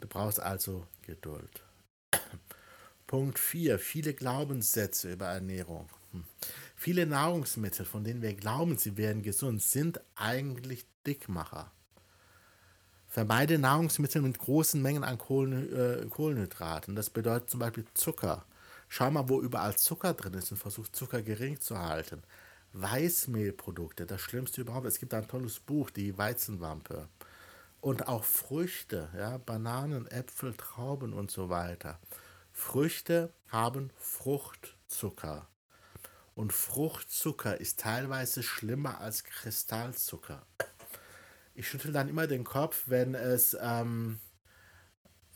Du 0.00 0.08
brauchst 0.08 0.40
also 0.40 0.86
Geduld. 1.02 1.62
Punkt 3.06 3.38
4. 3.38 3.78
Viele 3.78 4.12
Glaubenssätze 4.12 5.12
über 5.12 5.26
Ernährung. 5.26 5.88
Hm. 6.16 6.24
Viele 6.76 7.06
Nahrungsmittel, 7.06 7.86
von 7.86 8.04
denen 8.04 8.22
wir 8.22 8.34
glauben, 8.34 8.76
sie 8.76 8.96
wären 8.96 9.22
gesund, 9.22 9.62
sind 9.62 10.00
eigentlich 10.14 10.86
Dickmacher. 11.06 11.72
Vermeide 13.08 13.58
Nahrungsmittel 13.58 14.20
mit 14.20 14.38
großen 14.38 14.80
Mengen 14.82 15.02
an 15.02 15.14
äh, 15.14 16.06
Kohlenhydraten. 16.06 16.94
Das 16.94 17.08
bedeutet 17.08 17.48
zum 17.48 17.60
Beispiel 17.60 17.86
Zucker. 17.94 18.44
Schau 18.88 19.10
mal, 19.10 19.28
wo 19.28 19.40
überall 19.40 19.76
Zucker 19.76 20.12
drin 20.12 20.34
ist 20.34 20.50
und 20.50 20.58
versuch 20.58 20.88
Zucker 20.88 21.22
gering 21.22 21.58
zu 21.58 21.78
halten. 21.78 22.22
Weißmehlprodukte, 22.74 24.04
das 24.04 24.20
Schlimmste 24.20 24.60
überhaupt. 24.60 24.86
Es 24.86 24.98
gibt 24.98 25.14
ein 25.14 25.26
tolles 25.26 25.60
Buch, 25.60 25.90
die 25.90 26.18
Weizenwampe. 26.18 27.08
Und 27.80 28.06
auch 28.06 28.24
Früchte, 28.24 29.08
ja, 29.16 29.38
Bananen, 29.38 30.06
Äpfel, 30.08 30.54
Trauben 30.54 31.14
und 31.14 31.30
so 31.30 31.48
weiter. 31.48 31.98
Früchte 32.52 33.32
haben 33.48 33.90
Fruchtzucker. 33.96 35.48
Und 36.36 36.52
Fruchtzucker 36.52 37.58
ist 37.58 37.80
teilweise 37.80 38.42
schlimmer 38.42 39.00
als 39.00 39.24
Kristallzucker. 39.24 40.44
Ich 41.54 41.66
schüttel 41.66 41.92
dann 41.92 42.10
immer 42.10 42.26
den 42.26 42.44
Kopf, 42.44 42.82
wenn 42.86 43.14
es, 43.14 43.56
ähm, 43.58 44.20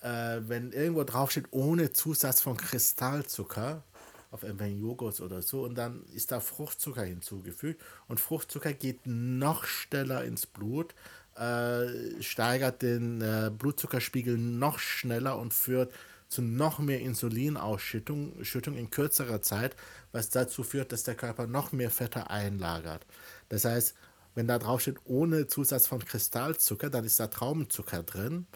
äh, 0.03 0.41
wenn 0.43 0.73
irgendwo 0.73 1.03
draufsteht, 1.05 1.47
ohne 1.53 1.95
Zusatz 1.95 2.43
von 2.43 2.59
Kristallzucker, 2.59 3.83
auf 4.31 4.43
irgendwelchen 4.43 4.79
Joghurt 4.79 5.21
oder 5.23 5.41
so, 5.41 5.65
und 5.65 5.75
dann 5.75 6.05
ist 6.15 6.33
da 6.33 6.41
Fruchtzucker 6.41 7.03
hinzugefügt. 7.03 7.83
Und 8.07 8.21
Fruchtzucker 8.21 8.75
geht 8.75 9.07
noch 9.07 9.65
schneller 9.65 10.23
ins 10.25 10.45
Blut, 10.45 10.95
äh, 11.35 12.23
steigert 12.23 12.83
den 12.83 13.23
äh, 13.23 13.51
Blutzuckerspiegel 13.51 14.37
noch 14.37 14.79
schneller 14.79 15.39
und 15.39 15.55
führt 15.55 15.95
zu 16.31 16.43
noch 16.43 16.79
mehr 16.79 17.01
Insulinausschüttung 17.01 18.43
Schüttung 18.45 18.77
in 18.77 18.89
kürzerer 18.89 19.43
Zeit, 19.43 19.77
was 20.13 20.31
dazu 20.31 20.63
führt, 20.63 20.93
dass 20.93 21.03
der 21.03 21.17
Körper 21.17 21.47
noch 21.47 21.73
mehr 21.73 21.91
Fette 21.91 22.31
einlagert. 22.31 23.05
Das 23.49 23.65
heißt, 23.65 23.95
wenn 24.37 24.47
da 24.47 24.59
drauf 24.61 24.81
steht, 24.81 24.99
ohne 25.05 25.49
Zusatz 25.49 25.89
von 25.89 26.05
Kristallzucker, 26.05 26.89
dann 26.89 27.05
ist 27.05 27.19
da 27.19 27.27
Traubenzucker 27.27 28.05
drin. 28.05 28.47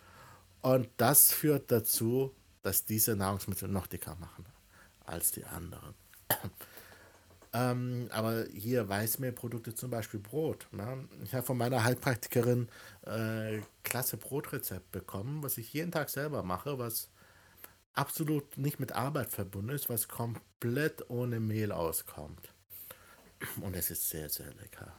Und 0.62 0.88
das 0.96 1.32
führt 1.32 1.70
dazu, 1.72 2.32
dass 2.62 2.84
diese 2.84 3.16
Nahrungsmittel 3.16 3.68
noch 3.68 3.88
dicker 3.88 4.14
machen 4.14 4.46
als 5.04 5.32
die 5.32 5.44
anderen. 5.44 5.94
ähm, 7.52 8.08
aber 8.12 8.46
hier 8.52 8.88
Weißmehlprodukte, 8.88 9.74
zum 9.74 9.90
Beispiel 9.90 10.20
Brot. 10.20 10.68
Ne? 10.70 11.08
Ich 11.24 11.34
habe 11.34 11.44
von 11.44 11.58
meiner 11.58 11.82
Heilpraktikerin 11.82 12.68
äh, 13.02 13.60
klasse 13.82 14.16
Brotrezept 14.16 14.92
bekommen, 14.92 15.42
was 15.42 15.58
ich 15.58 15.72
jeden 15.72 15.90
Tag 15.90 16.08
selber 16.08 16.44
mache, 16.44 16.78
was 16.78 17.10
absolut 17.94 18.58
nicht 18.58 18.80
mit 18.80 18.92
Arbeit 18.92 19.30
verbunden 19.30 19.70
ist, 19.70 19.88
was 19.88 20.08
komplett 20.08 21.08
ohne 21.10 21.40
Mehl 21.40 21.72
auskommt. 21.72 22.52
Und 23.60 23.74
es 23.74 23.90
ist 23.90 24.08
sehr, 24.08 24.28
sehr 24.28 24.52
lecker. 24.54 24.92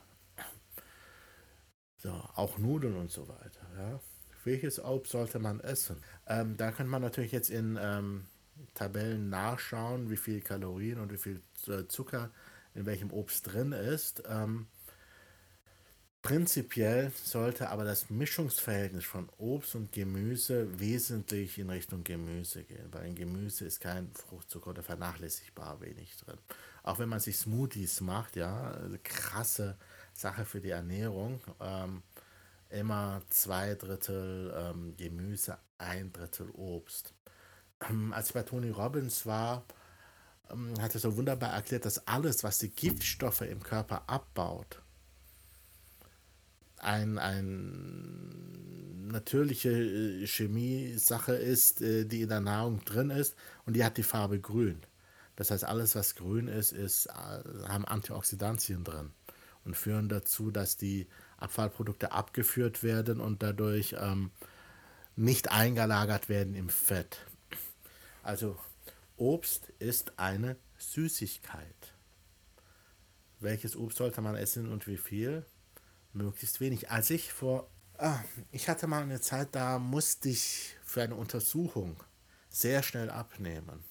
So, 1.98 2.10
auch 2.10 2.58
Nudeln 2.58 2.96
und 2.96 3.10
so 3.10 3.28
weiter. 3.28 3.66
Ja. 3.78 4.00
Welches 4.44 4.82
Obst 4.82 5.12
sollte 5.12 5.38
man 5.38 5.60
essen? 5.60 6.02
Ähm, 6.26 6.56
da 6.56 6.70
kann 6.70 6.86
man 6.86 7.02
natürlich 7.02 7.32
jetzt 7.32 7.50
in 7.50 7.78
ähm, 7.80 8.26
Tabellen 8.74 9.28
nachschauen, 9.28 10.10
wie 10.10 10.16
viel 10.16 10.40
Kalorien 10.40 11.00
und 11.00 11.12
wie 11.12 11.16
viel 11.16 11.42
äh, 11.66 11.88
Zucker 11.88 12.30
in 12.74 12.86
welchem 12.86 13.10
Obst 13.10 13.52
drin 13.52 13.72
ist. 13.72 14.22
Ähm, 14.28 14.68
Prinzipiell 16.26 17.12
sollte 17.22 17.70
aber 17.70 17.84
das 17.84 18.10
Mischungsverhältnis 18.10 19.04
von 19.04 19.28
Obst 19.38 19.76
und 19.76 19.92
Gemüse 19.92 20.66
wesentlich 20.80 21.56
in 21.56 21.70
Richtung 21.70 22.02
Gemüse 22.02 22.64
gehen, 22.64 22.88
weil 22.90 23.06
in 23.06 23.14
Gemüse 23.14 23.64
ist 23.64 23.80
kein 23.80 24.10
Fruchtzucker 24.12 24.70
oder 24.70 24.82
vernachlässigbar 24.82 25.80
wenig 25.80 26.16
drin. 26.16 26.36
Auch 26.82 26.98
wenn 26.98 27.08
man 27.08 27.20
sich 27.20 27.38
Smoothies 27.38 28.00
macht, 28.00 28.34
ja, 28.34 28.72
also 28.72 28.96
krasse 29.04 29.76
Sache 30.14 30.44
für 30.44 30.60
die 30.60 30.70
Ernährung. 30.70 31.40
Ähm, 31.60 32.02
immer 32.70 33.22
zwei 33.30 33.76
Drittel 33.76 34.52
ähm, 34.56 34.96
Gemüse, 34.96 35.58
ein 35.78 36.12
Drittel 36.12 36.50
Obst. 36.54 37.14
Ähm, 37.88 38.12
als 38.12 38.26
ich 38.30 38.34
bei 38.34 38.42
Tony 38.42 38.70
Robbins 38.70 39.26
war, 39.26 39.64
ähm, 40.50 40.74
hat 40.80 40.92
er 40.92 41.00
so 41.00 41.16
wunderbar 41.16 41.52
erklärt, 41.52 41.84
dass 41.84 42.04
alles, 42.08 42.42
was 42.42 42.58
die 42.58 42.70
Giftstoffe 42.70 43.42
im 43.42 43.62
Körper 43.62 44.02
abbaut, 44.08 44.82
ein, 46.78 47.18
ein 47.18 49.06
natürliche 49.08 49.70
äh, 49.70 50.26
Chemie-Sache 50.26 51.34
ist, 51.34 51.82
äh, 51.82 52.04
die 52.04 52.22
in 52.22 52.28
der 52.28 52.40
Nahrung 52.40 52.84
drin 52.84 53.10
ist 53.10 53.34
und 53.64 53.74
die 53.74 53.84
hat 53.84 53.96
die 53.96 54.02
Farbe 54.02 54.40
grün. 54.40 54.80
Das 55.36 55.50
heißt, 55.50 55.64
alles, 55.64 55.94
was 55.94 56.14
grün 56.14 56.48
ist, 56.48 56.72
ist 56.72 57.06
äh, 57.06 57.10
haben 57.10 57.84
Antioxidantien 57.84 58.84
drin 58.84 59.10
und 59.64 59.76
führen 59.76 60.08
dazu, 60.08 60.50
dass 60.50 60.76
die 60.76 61.06
Abfallprodukte 61.38 62.12
abgeführt 62.12 62.82
werden 62.82 63.20
und 63.20 63.42
dadurch 63.42 63.94
ähm, 63.98 64.30
nicht 65.16 65.50
eingelagert 65.50 66.28
werden 66.28 66.54
im 66.54 66.68
Fett. 66.68 67.18
Also 68.22 68.58
Obst 69.16 69.70
ist 69.78 70.18
eine 70.18 70.56
Süßigkeit. 70.78 71.94
Welches 73.40 73.76
Obst 73.76 73.98
sollte 73.98 74.20
man 74.20 74.34
essen 74.36 74.70
und 74.70 74.86
wie 74.86 74.96
viel? 74.96 75.44
Möglichst 76.16 76.60
wenig. 76.60 76.90
Als 76.90 77.10
ich 77.10 77.32
vor, 77.32 77.68
ah, 77.98 78.18
ich 78.50 78.68
hatte 78.68 78.86
mal 78.86 79.02
eine 79.02 79.20
Zeit, 79.20 79.48
da 79.52 79.78
musste 79.78 80.28
ich 80.28 80.76
für 80.84 81.02
eine 81.02 81.14
Untersuchung 81.14 82.02
sehr 82.48 82.82
schnell 82.82 83.10
abnehmen. 83.10 83.84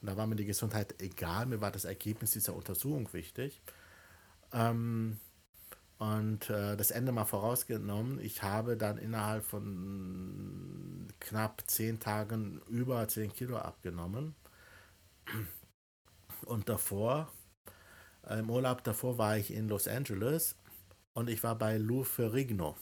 Und 0.00 0.08
da 0.08 0.16
war 0.16 0.26
mir 0.26 0.36
die 0.36 0.44
Gesundheit 0.44 1.00
egal, 1.00 1.46
mir 1.46 1.60
war 1.60 1.70
das 1.70 1.84
Ergebnis 1.84 2.32
dieser 2.32 2.54
Untersuchung 2.54 3.12
wichtig. 3.12 3.62
Ähm, 4.52 5.18
und 5.98 6.50
äh, 6.50 6.76
das 6.76 6.90
Ende 6.90 7.12
mal 7.12 7.24
vorausgenommen, 7.24 8.20
ich 8.20 8.42
habe 8.42 8.76
dann 8.76 8.98
innerhalb 8.98 9.44
von 9.44 11.08
knapp 11.20 11.62
zehn 11.66 12.00
Tagen 12.00 12.60
über 12.68 13.06
10 13.06 13.32
Kilo 13.32 13.56
abgenommen. 13.58 14.34
Und 16.44 16.68
davor, 16.68 17.32
äh, 18.26 18.40
im 18.40 18.50
Urlaub 18.50 18.84
davor 18.84 19.18
war 19.18 19.38
ich 19.38 19.52
in 19.52 19.68
Los 19.68 19.88
Angeles 19.88 20.56
und 21.14 21.30
ich 21.30 21.42
war 21.42 21.56
bei 21.56 21.78
Lou 21.78 22.04
Ferrigno. 22.04 22.76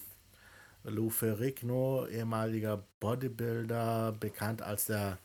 Lou 0.85 1.11
Ferrigno, 1.11 2.07
ehemaliger 2.09 2.83
Bodybuilder, 2.99 4.13
bekannt 4.19 4.63
als 4.63 4.87
der 4.87 5.19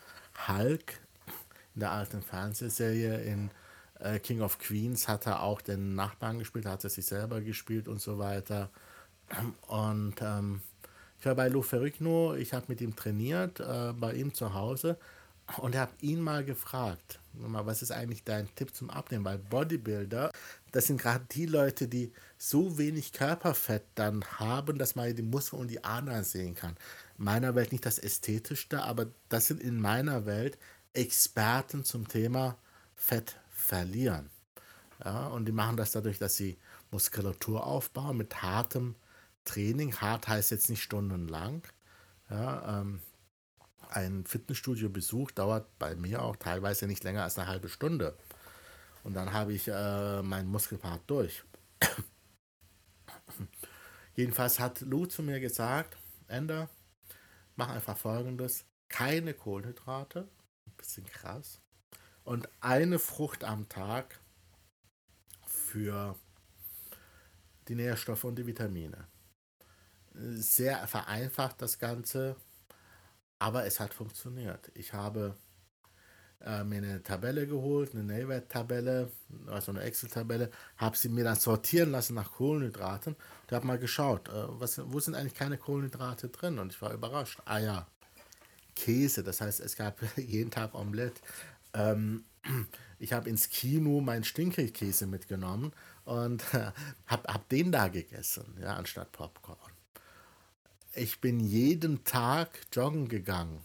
Hulk 0.48 1.00
in 1.74 1.80
der 1.80 1.92
alten 1.92 2.22
Fernsehserie 2.22 3.22
in 3.22 3.50
äh, 4.00 4.20
King 4.20 4.42
of 4.42 4.60
Queens 4.60 5.08
hat 5.08 5.26
er 5.26 5.42
auch 5.42 5.62
den 5.62 5.96
Nachbarn 5.96 6.38
gespielt, 6.38 6.66
hat 6.66 6.84
er 6.84 6.90
sich 6.90 7.06
selber 7.06 7.42
gespielt 7.42 7.88
und 7.88 8.02
so 8.02 8.20
weiter. 8.20 8.70
Und 9.68 10.16
ähm, 10.22 10.62
ich 11.20 11.26
war 11.26 11.36
bei 11.36 11.48
Lou 11.48 11.62
Ferrigno, 11.62 12.36
ich 12.36 12.54
habe 12.54 12.66
mit 12.68 12.82
ihm 12.82 12.96
trainiert, 12.96 13.60
äh, 13.60 13.94
bei 13.94 14.14
ihm 14.14 14.34
zu 14.34 14.54
Hause 14.54 14.98
und 15.58 15.76
habe 15.76 15.92
ihn 16.02 16.22
mal 16.22 16.44
gefragt, 16.44 17.20
was 17.34 17.82
ist 17.82 17.92
eigentlich 17.92 18.24
dein 18.24 18.54
Tipp 18.56 18.76
zum 18.76 18.90
Abnehmen? 18.90 19.26
Weil 19.26 19.38
Bodybuilder, 19.38 20.32
das 20.72 20.88
sind 20.88 21.00
gerade 21.02 21.26
die 21.32 21.46
Leute, 21.46 21.88
die 21.88 22.12
so 22.38 22.78
wenig 22.78 23.14
Körperfett 23.14 23.84
dann 23.96 24.26
haben, 24.40 24.78
dass 24.78 24.96
man 24.96 25.16
die 25.16 25.22
Muskeln 25.22 25.62
und 25.62 25.68
die 25.70 25.84
Adern 25.84 26.24
sehen 26.24 26.56
kann. 26.56 26.76
In 27.18 27.26
meiner 27.26 27.56
Welt 27.56 27.72
nicht 27.72 27.86
das 27.86 28.00
Ästhetischste, 28.00 28.84
aber 28.84 29.08
das 29.30 29.48
sind 29.48 29.62
in 29.62 29.80
meiner 29.80 30.26
Welt 30.26 30.58
Experten 30.94 31.84
zum 31.84 32.08
Thema 32.08 32.58
Fett 32.96 33.40
verlieren. 33.52 34.30
Ja, 35.04 35.28
und 35.28 35.46
die 35.46 35.52
machen 35.52 35.78
das 35.78 35.92
dadurch, 35.92 36.18
dass 36.18 36.36
sie 36.36 36.58
Muskulatur 36.92 37.66
aufbauen 37.66 38.18
mit 38.18 38.42
hartem 38.42 38.96
Training. 39.46 39.96
Hart 39.96 40.28
heißt 40.28 40.52
jetzt 40.52 40.70
nicht 40.70 40.82
stundenlang, 40.82 41.62
Ja, 42.30 42.82
ähm, 42.82 43.00
ein 43.90 44.26
Fitnessstudio-Besuch 44.26 45.32
dauert 45.32 45.78
bei 45.80 45.96
mir 45.96 46.22
auch 46.22 46.36
teilweise 46.36 46.88
nicht 46.88 47.04
länger 47.04 47.24
als 47.24 47.38
eine 47.38 47.48
halbe 47.48 47.70
Stunde. 47.70 48.18
Und 49.04 49.14
dann 49.14 49.32
habe 49.34 49.54
ich 49.54 49.68
äh, 49.68 50.22
meinen 50.22 50.50
Muskelpart 50.50 51.02
durch. 51.08 51.44
Jedenfalls 54.16 54.60
hat 54.60 54.82
Lou 54.82 55.06
zu 55.06 55.24
mir 55.24 55.40
gesagt, 55.40 55.98
Ender, 56.28 56.70
mach 57.56 57.70
einfach 57.70 57.98
folgendes, 57.98 58.66
keine 58.90 59.34
Kohlenhydrate, 59.34 60.28
ein 60.66 60.74
bisschen 60.78 61.06
krass, 61.06 61.62
und 62.24 62.50
eine 62.60 63.00
Frucht 63.00 63.44
am 63.44 63.70
Tag 63.70 64.20
für 65.46 66.16
die 67.68 67.76
Nährstoffe 67.76 68.24
und 68.24 68.36
die 68.36 68.48
Vitamine. 68.48 69.08
Sehr 70.14 70.88
vereinfacht 70.88 71.62
das 71.62 71.80
Ganze, 71.80 72.36
aber 73.40 73.66
es 73.66 73.80
hat 73.80 73.94
funktioniert. 73.94 74.72
Ich 74.74 74.94
habe 74.94 75.36
äh, 76.42 76.64
mir 76.64 76.78
eine 76.78 77.04
Tabelle 77.04 77.48
geholt, 77.48 77.94
eine 77.94 78.04
Nährwerttabelle, 78.04 79.12
also 79.48 79.72
eine 79.72 79.82
Excel-Tabelle, 79.82 80.52
habe 80.78 80.98
sie 80.98 81.10
mir 81.10 81.24
dann 81.24 81.36
sortieren 81.36 81.92
lassen 81.92 82.16
nach 82.16 82.34
Kohlenhydraten 82.34 83.16
und 83.16 83.52
habe 83.52 83.66
mal 83.66 83.80
geschaut, 83.80 84.30
äh, 84.30 84.32
was, 84.48 84.80
wo 84.92 85.00
sind 85.00 85.16
eigentlich 85.16 85.34
keine 85.34 85.58
Kohlenhydrate 85.58 86.30
drin 86.30 86.60
und 86.60 86.74
ich 86.74 86.82
war 86.82 86.94
überrascht. 86.94 87.42
Ah 87.46 87.60
ja, 87.60 87.88
Käse, 88.76 89.24
das 89.24 89.42
heißt, 89.42 89.60
es 89.60 89.76
gab 89.76 90.00
jeden 90.18 90.52
Tag 90.52 90.74
Omelette. 90.74 91.22
Ähm, 91.74 92.24
ich 93.00 93.14
habe 93.14 93.30
ins 93.30 93.50
Kino 93.50 94.02
meinen 94.02 94.24
Stinkelkäse 94.24 95.08
mitgenommen 95.08 95.74
und 96.06 96.44
äh, 96.54 96.72
habe 97.08 97.34
hab 97.34 97.50
den 97.50 97.72
da 97.72 97.88
gegessen, 97.88 98.58
ja, 98.62 98.76
anstatt 98.76 99.12
Popcorn. 99.12 99.77
Ich 100.98 101.22
bin 101.22 101.40
jeden 101.40 102.04
Tag 102.06 102.50
joggen 102.74 103.08
gegangen. 103.08 103.62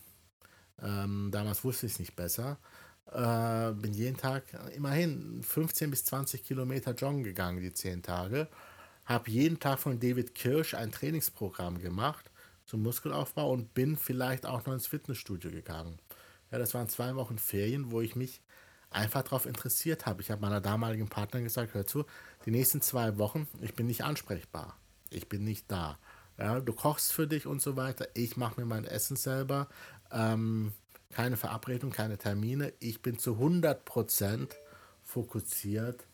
Ähm, 0.82 1.30
damals 1.32 1.64
wusste 1.64 1.86
ich 1.86 1.92
es 1.92 1.98
nicht 1.98 2.14
besser. 2.14 2.58
Äh, 3.06 3.72
bin 3.72 3.94
jeden 3.94 4.18
Tag 4.18 4.44
immerhin 4.76 5.42
15 5.42 5.90
bis 5.90 6.04
20 6.04 6.44
Kilometer 6.44 6.92
joggen 6.92 7.24
gegangen, 7.24 7.62
die 7.62 7.72
10 7.72 8.02
Tage. 8.02 8.48
Habe 9.06 9.30
jeden 9.30 9.58
Tag 9.58 9.78
von 9.78 9.98
David 9.98 10.34
Kirsch 10.34 10.74
ein 10.74 10.92
Trainingsprogramm 10.92 11.78
gemacht 11.78 12.30
zum 12.66 12.82
Muskelaufbau 12.82 13.50
und 13.50 13.72
bin 13.72 13.96
vielleicht 13.96 14.44
auch 14.44 14.66
noch 14.66 14.74
ins 14.74 14.86
Fitnessstudio 14.86 15.50
gegangen. 15.50 15.98
Ja, 16.50 16.58
das 16.58 16.74
waren 16.74 16.90
zwei 16.90 17.16
Wochen 17.16 17.38
Ferien, 17.38 17.90
wo 17.90 18.02
ich 18.02 18.14
mich 18.14 18.42
einfach 18.90 19.22
darauf 19.22 19.46
interessiert 19.46 20.04
habe. 20.04 20.20
Ich 20.20 20.30
habe 20.30 20.42
meiner 20.42 20.60
damaligen 20.60 21.08
Partnerin 21.08 21.44
gesagt, 21.44 21.72
hör 21.72 21.86
zu, 21.86 22.04
die 22.44 22.50
nächsten 22.50 22.82
zwei 22.82 23.16
Wochen, 23.16 23.48
ich 23.62 23.74
bin 23.74 23.86
nicht 23.86 24.04
ansprechbar. 24.04 24.76
Ich 25.08 25.30
bin 25.30 25.44
nicht 25.44 25.64
da. 25.72 25.98
Ja, 26.42 26.58
du 26.58 26.72
kochst 26.72 27.12
für 27.12 27.28
dich 27.28 27.46
und 27.46 27.62
so 27.62 27.76
weiter. 27.76 28.08
Ich 28.14 28.36
mache 28.36 28.60
mir 28.60 28.66
mein 28.66 28.84
Essen 28.84 29.16
selber. 29.16 29.68
Ähm, 30.10 30.72
keine 31.10 31.36
Verabredung, 31.36 31.90
keine 31.90 32.18
Termine. 32.18 32.72
Ich 32.80 33.00
bin 33.00 33.16
zu 33.16 33.34
100% 33.36 34.50
fokussiert 35.04 36.04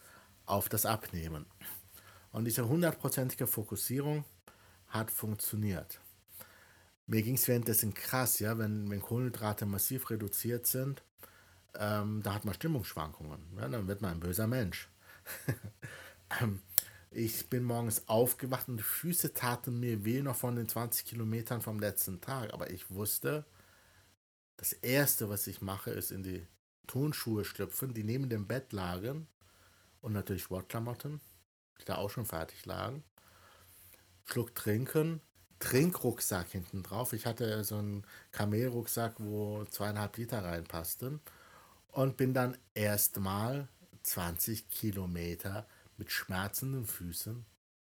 auf 0.44 0.68
das 0.68 0.84
Abnehmen. 0.84 1.46
Und 2.30 2.44
diese 2.44 2.68
hundertprozentige 2.68 3.46
Fokussierung 3.46 4.26
hat 4.88 5.10
funktioniert. 5.10 5.98
Mir 7.06 7.22
ging 7.22 7.36
es 7.36 7.48
währenddessen 7.48 7.94
krass, 7.94 8.38
ja, 8.38 8.58
wenn, 8.58 8.90
wenn 8.90 9.00
Kohlenhydrate 9.00 9.64
massiv 9.64 10.10
reduziert 10.10 10.66
sind, 10.66 11.02
ähm, 11.74 12.22
da 12.22 12.34
hat 12.34 12.44
man 12.44 12.52
Stimmungsschwankungen. 12.52 13.40
Ja, 13.56 13.68
dann 13.68 13.88
wird 13.88 14.02
man 14.02 14.12
ein 14.12 14.20
böser 14.20 14.46
Mensch. 14.46 14.88
Ähm, 16.42 16.60
ich 17.10 17.48
bin 17.48 17.64
morgens 17.64 18.06
aufgewacht 18.08 18.68
und 18.68 18.78
die 18.78 18.82
Füße 18.82 19.32
taten 19.32 19.80
mir 19.80 20.04
weh 20.04 20.22
noch 20.22 20.36
von 20.36 20.56
den 20.56 20.68
20 20.68 21.06
Kilometern 21.06 21.62
vom 21.62 21.78
letzten 21.78 22.20
Tag. 22.20 22.52
Aber 22.52 22.70
ich 22.70 22.90
wusste, 22.90 23.44
das 24.56 24.72
Erste, 24.72 25.28
was 25.28 25.46
ich 25.46 25.62
mache, 25.62 25.90
ist 25.90 26.10
in 26.10 26.22
die 26.22 26.46
Turnschuhe 26.86 27.44
schlüpfen, 27.44 27.94
die 27.94 28.04
neben 28.04 28.28
dem 28.28 28.46
Bett 28.46 28.72
lagen 28.72 29.26
und 30.00 30.12
natürlich 30.12 30.42
Sportklamotten, 30.42 31.20
die 31.80 31.84
da 31.84 31.96
auch 31.96 32.10
schon 32.10 32.26
fertig 32.26 32.66
lagen. 32.66 33.02
Schluck 34.24 34.54
trinken, 34.54 35.20
Trinkrucksack 35.58 36.48
hinten 36.50 36.82
drauf. 36.82 37.12
Ich 37.12 37.26
hatte 37.26 37.64
so 37.64 37.76
einen 37.76 38.04
Kamelrucksack, 38.32 39.14
wo 39.18 39.64
zweieinhalb 39.64 40.16
Liter 40.16 40.44
reinpassten 40.44 41.20
und 41.88 42.16
bin 42.16 42.34
dann 42.34 42.56
erstmal 42.74 43.68
20 44.02 44.68
Kilometer 44.68 45.66
mit 45.98 46.10
schmerzenden 46.10 46.86
Füßen 46.86 47.44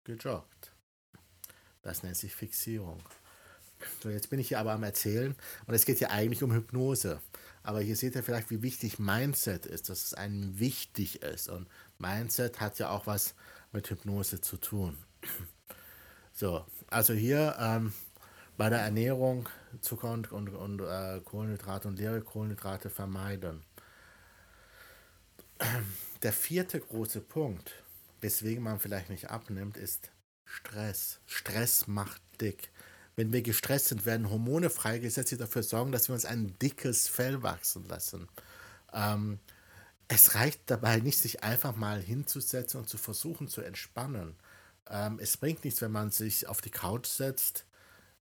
gejoggt. 0.04 0.72
Das 1.82 2.02
nennt 2.02 2.16
sich 2.16 2.34
Fixierung. 2.34 3.02
So, 4.02 4.08
jetzt 4.08 4.30
bin 4.30 4.40
ich 4.40 4.48
hier 4.48 4.58
aber 4.58 4.72
am 4.72 4.82
Erzählen 4.82 5.36
und 5.66 5.74
es 5.74 5.84
geht 5.84 6.00
ja 6.00 6.10
eigentlich 6.10 6.42
um 6.42 6.52
Hypnose. 6.52 7.20
Aber 7.62 7.80
hier 7.80 7.96
seht 7.96 8.14
ihr 8.14 8.22
vielleicht, 8.22 8.50
wie 8.50 8.62
wichtig 8.62 8.98
Mindset 8.98 9.66
ist, 9.66 9.90
dass 9.90 10.04
es 10.04 10.14
einem 10.14 10.58
wichtig 10.58 11.22
ist. 11.22 11.48
Und 11.48 11.68
Mindset 11.98 12.60
hat 12.60 12.78
ja 12.78 12.88
auch 12.88 13.06
was 13.06 13.34
mit 13.72 13.90
Hypnose 13.90 14.40
zu 14.40 14.56
tun. 14.56 14.96
So, 16.32 16.64
also 16.88 17.12
hier 17.12 17.56
ähm, 17.58 17.92
bei 18.56 18.70
der 18.70 18.80
Ernährung 18.80 19.48
Zucker 19.80 20.12
und, 20.12 20.32
und, 20.32 20.48
und 20.50 20.80
äh, 20.80 21.20
Kohlenhydrate 21.24 21.88
und 21.88 21.98
leere 21.98 22.20
Kohlenhydrate 22.22 22.90
vermeiden. 22.90 23.64
Der 26.22 26.32
vierte 26.32 26.80
große 26.80 27.20
Punkt, 27.20 27.72
weswegen 28.20 28.62
man 28.62 28.80
vielleicht 28.80 29.10
nicht 29.10 29.30
abnimmt, 29.30 29.76
ist 29.76 30.10
Stress. 30.44 31.20
Stress 31.26 31.86
macht 31.86 32.22
dick. 32.40 32.70
Wenn 33.16 33.32
wir 33.32 33.42
gestresst 33.42 33.88
sind, 33.88 34.06
werden 34.06 34.30
Hormone 34.30 34.70
freigesetzt, 34.70 35.32
die 35.32 35.36
dafür 35.36 35.62
sorgen, 35.62 35.92
dass 35.92 36.08
wir 36.08 36.14
uns 36.14 36.24
ein 36.24 36.56
dickes 36.60 37.08
Fell 37.08 37.42
wachsen 37.42 37.86
lassen. 37.88 38.28
Ähm, 38.92 39.38
es 40.08 40.34
reicht 40.34 40.70
dabei 40.70 41.00
nicht, 41.00 41.18
sich 41.18 41.42
einfach 41.42 41.74
mal 41.74 42.00
hinzusetzen 42.00 42.80
und 42.80 42.88
zu 42.88 42.98
versuchen 42.98 43.48
zu 43.48 43.62
entspannen. 43.62 44.36
Ähm, 44.88 45.18
es 45.20 45.36
bringt 45.36 45.64
nichts, 45.64 45.82
wenn 45.82 45.92
man 45.92 46.10
sich 46.10 46.46
auf 46.46 46.60
die 46.60 46.70
Couch 46.70 47.06
setzt, 47.06 47.66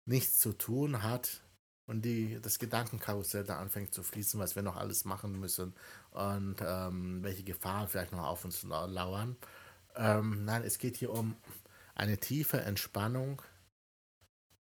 nichts 0.06 0.40
zu 0.40 0.54
tun 0.54 1.04
hat 1.04 1.42
und 1.86 2.04
die, 2.04 2.40
das 2.42 2.58
Gedankenkarussell 2.58 3.44
da 3.44 3.60
anfängt 3.60 3.94
zu 3.94 4.02
fließen, 4.02 4.40
was 4.40 4.56
wir 4.56 4.64
noch 4.64 4.78
alles 4.78 5.06
machen 5.06 5.40
müssen 5.40 5.74
und 6.12 6.56
ähm, 6.62 7.22
welche 7.24 7.44
Gefahren 7.44 7.88
vielleicht 7.88 8.12
noch 8.12 8.26
auf 8.26 8.46
uns 8.46 8.64
lauern. 8.64 9.36
Ähm, 9.96 10.44
nein, 10.46 10.64
es 10.64 10.78
geht 10.78 10.98
hier 10.98 11.12
um 11.12 11.36
eine 11.94 12.18
tiefe 12.18 12.62
Entspannung 12.62 13.42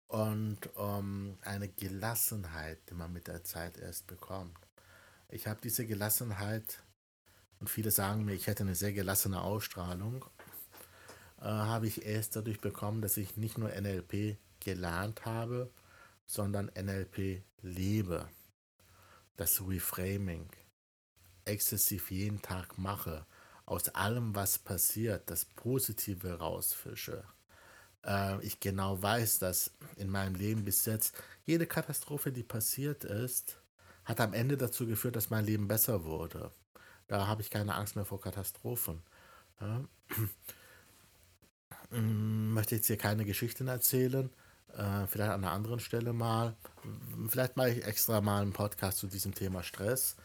und 0.07 0.75
um 0.75 1.37
eine 1.41 1.69
Gelassenheit, 1.69 2.79
die 2.89 2.95
man 2.95 3.13
mit 3.13 3.27
der 3.27 3.43
Zeit 3.43 3.77
erst 3.77 4.07
bekommt. 4.07 4.57
Ich 5.29 5.47
habe 5.47 5.61
diese 5.61 5.85
Gelassenheit 5.85 6.83
und 7.59 7.69
viele 7.69 7.91
sagen 7.91 8.25
mir, 8.25 8.33
ich 8.33 8.47
hätte 8.47 8.63
eine 8.63 8.75
sehr 8.75 8.93
gelassene 8.93 9.41
Ausstrahlung, 9.41 10.25
äh, 11.39 11.43
habe 11.43 11.85
ich 11.85 12.05
erst 12.05 12.35
dadurch 12.35 12.59
bekommen, 12.59 13.01
dass 13.01 13.17
ich 13.17 13.37
nicht 13.37 13.57
nur 13.59 13.69
NLP 13.69 14.37
gelernt 14.59 15.25
habe, 15.25 15.71
sondern 16.25 16.71
NLP 16.75 17.43
lebe. 17.61 18.27
Das 19.37 19.61
Reframing 19.61 20.49
exzessiv 21.45 22.11
jeden 22.11 22.41
Tag 22.41 22.77
mache, 22.77 23.25
aus 23.65 23.89
allem, 23.89 24.35
was 24.35 24.57
passiert, 24.59 25.29
das 25.29 25.45
Positive 25.45 26.39
rausfische 26.39 27.23
äh, 28.05 28.43
ich 28.45 28.59
genau 28.59 29.01
weiß, 29.01 29.39
dass 29.39 29.71
in 29.97 30.09
meinem 30.09 30.35
Leben 30.35 30.65
bis 30.65 30.85
jetzt 30.85 31.15
jede 31.45 31.65
Katastrophe, 31.65 32.31
die 32.31 32.43
passiert 32.43 33.03
ist, 33.03 33.57
hat 34.05 34.19
am 34.19 34.33
Ende 34.33 34.57
dazu 34.57 34.85
geführt, 34.87 35.15
dass 35.15 35.29
mein 35.29 35.45
Leben 35.45 35.67
besser 35.67 36.03
wurde. 36.03 36.51
Da 37.07 37.27
habe 37.27 37.41
ich 37.41 37.49
keine 37.49 37.75
Angst 37.75 37.95
mehr 37.95 38.05
vor 38.05 38.21
Katastrophen. 38.21 39.01
Ja. 39.59 39.81
Mm, 41.93 42.53
möchte 42.53 42.75
jetzt 42.75 42.87
hier 42.87 42.97
keine 42.97 43.25
Geschichten 43.25 43.67
erzählen. 43.67 44.29
Äh, 44.77 45.07
vielleicht 45.07 45.31
an 45.31 45.43
einer 45.43 45.51
anderen 45.51 45.81
Stelle 45.81 46.13
mal. 46.13 46.55
Vielleicht 47.27 47.57
mache 47.57 47.71
ich 47.71 47.85
extra 47.85 48.21
mal 48.21 48.41
einen 48.41 48.53
Podcast 48.53 48.99
zu 48.99 49.07
diesem 49.07 49.35
Thema 49.35 49.61
Stress. 49.61 50.15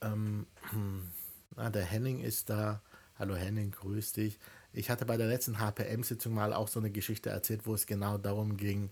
Ähm, 0.00 0.48
na, 1.58 1.70
der 1.70 1.84
Henning 1.84 2.20
ist 2.20 2.50
da. 2.50 2.80
Hallo 3.18 3.34
Henning, 3.34 3.72
grüß 3.72 4.12
dich. 4.12 4.38
Ich 4.72 4.90
hatte 4.90 5.04
bei 5.04 5.16
der 5.16 5.26
letzten 5.26 5.58
HPM-Sitzung 5.58 6.32
mal 6.32 6.52
auch 6.52 6.68
so 6.68 6.78
eine 6.78 6.92
Geschichte 6.92 7.30
erzählt, 7.30 7.66
wo 7.66 7.74
es 7.74 7.84
genau 7.86 8.16
darum 8.16 8.56
ging, 8.56 8.90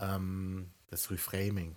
ähm, 0.00 0.70
das 0.86 1.10
Reframing 1.10 1.76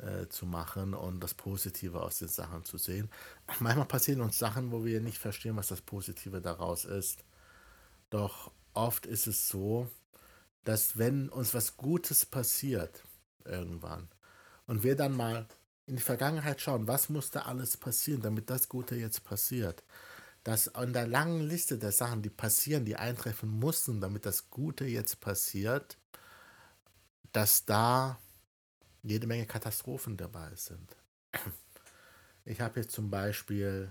äh, 0.00 0.26
zu 0.26 0.46
machen 0.46 0.94
und 0.94 1.20
das 1.20 1.32
Positive 1.32 2.02
aus 2.02 2.18
den 2.18 2.26
Sachen 2.26 2.64
zu 2.64 2.76
sehen. 2.76 3.08
Manchmal 3.60 3.86
passieren 3.86 4.20
uns 4.20 4.36
Sachen, 4.36 4.72
wo 4.72 4.84
wir 4.84 5.00
nicht 5.00 5.18
verstehen, 5.18 5.54
was 5.54 5.68
das 5.68 5.80
Positive 5.80 6.40
daraus 6.40 6.84
ist. 6.84 7.24
Doch 8.10 8.50
oft 8.72 9.06
ist 9.06 9.28
es 9.28 9.48
so, 9.48 9.88
dass 10.64 10.98
wenn 10.98 11.28
uns 11.28 11.54
was 11.54 11.76
Gutes 11.76 12.26
passiert, 12.26 13.04
irgendwann, 13.44 14.08
und 14.66 14.82
wir 14.82 14.96
dann 14.96 15.14
mal 15.16 15.46
in 15.86 15.96
die 15.96 16.02
Vergangenheit 16.02 16.60
schauen, 16.60 16.86
was 16.86 17.08
musste 17.08 17.44
alles 17.46 17.76
passieren, 17.76 18.22
damit 18.22 18.50
das 18.50 18.68
Gute 18.68 18.96
jetzt 18.96 19.24
passiert, 19.24 19.84
dass 20.42 20.74
an 20.74 20.92
der 20.92 21.06
langen 21.06 21.40
Liste 21.42 21.78
der 21.78 21.92
Sachen, 21.92 22.22
die 22.22 22.30
passieren, 22.30 22.84
die 22.84 22.96
eintreffen 22.96 23.48
mussten, 23.48 24.00
damit 24.00 24.26
das 24.26 24.50
Gute 24.50 24.84
jetzt 24.84 25.20
passiert, 25.20 25.98
dass 27.32 27.64
da 27.64 28.18
jede 29.02 29.26
Menge 29.26 29.46
Katastrophen 29.46 30.16
dabei 30.16 30.54
sind. 30.54 30.96
Ich 32.46 32.60
habe 32.60 32.80
jetzt 32.80 32.92
zum 32.92 33.08
Beispiel 33.08 33.90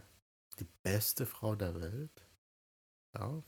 die 0.60 0.67
beste 0.84 1.25
Frau 1.25 1.56
der 1.56 1.73
Welt. 1.73 2.27
Ja. 3.15 3.41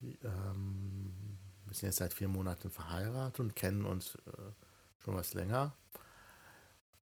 Ähm, 0.00 1.38
wir 1.66 1.74
sind 1.74 1.88
jetzt 1.88 1.98
seit 1.98 2.14
vier 2.14 2.28
Monaten 2.28 2.70
verheiratet 2.70 3.40
und 3.40 3.54
kennen 3.54 3.84
uns 3.84 4.14
äh, 4.14 4.52
schon 4.96 5.14
was 5.14 5.34
länger. 5.34 5.76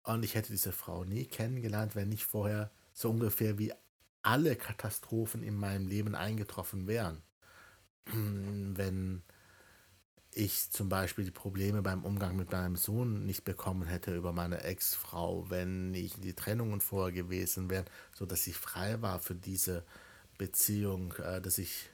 Und 0.07 0.25
ich 0.25 0.37
hätte 0.37 0.53
diese 0.53 0.71
Frau 0.71 1.05
nie 1.05 1.25
kennengelernt, 1.25 1.97
wenn 1.97 2.09
nicht 2.09 2.25
vorher 2.25 2.71
so 2.93 3.11
ungefähr 3.11 3.59
wie 3.59 3.73
alle 4.23 4.55
Katastrophen 4.55 5.43
in 5.43 5.57
meinem 5.57 5.89
Leben 5.89 6.15
eingetroffen 6.15 6.87
wären. 6.87 7.23
Wenn 8.13 9.23
ich 10.31 10.71
zum 10.71 10.89
Beispiel 10.89 11.25
die 11.25 11.33
Probleme 11.33 11.83
beim 11.83 12.05
Umgang 12.05 12.37
mit 12.37 12.53
meinem 12.53 12.77
Sohn 12.77 13.25
nicht 13.25 13.45
bekommen 13.45 13.87
hätte 13.87 14.15
über 14.15 14.33
meine 14.33 14.63
Ex-Frau, 14.63 15.49
wenn 15.49 15.95
ich 15.95 16.15
die 16.21 16.35
Trennungen 16.35 16.81
vorher 16.81 17.13
gewesen 17.13 17.71
wären, 17.71 17.87
so 18.13 18.27
dass 18.27 18.47
ich 18.47 18.57
frei 18.57 19.01
war 19.01 19.19
für 19.19 19.35
diese 19.35 19.85
Beziehung, 20.37 21.15
äh, 21.15 21.41
dass 21.41 21.59
ich 21.59 21.89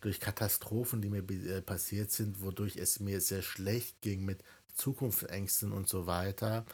durch 0.00 0.20
Katastrophen, 0.20 1.02
die 1.02 1.10
mir 1.10 1.22
äh, 1.30 1.60
passiert 1.60 2.10
sind, 2.10 2.40
wodurch 2.42 2.76
es 2.76 2.98
mir 2.98 3.20
sehr 3.20 3.42
schlecht 3.42 4.00
ging 4.00 4.24
mit 4.24 4.42
Zukunftsängsten 4.74 5.70
und 5.70 5.88
so 5.88 6.06
weiter, 6.06 6.64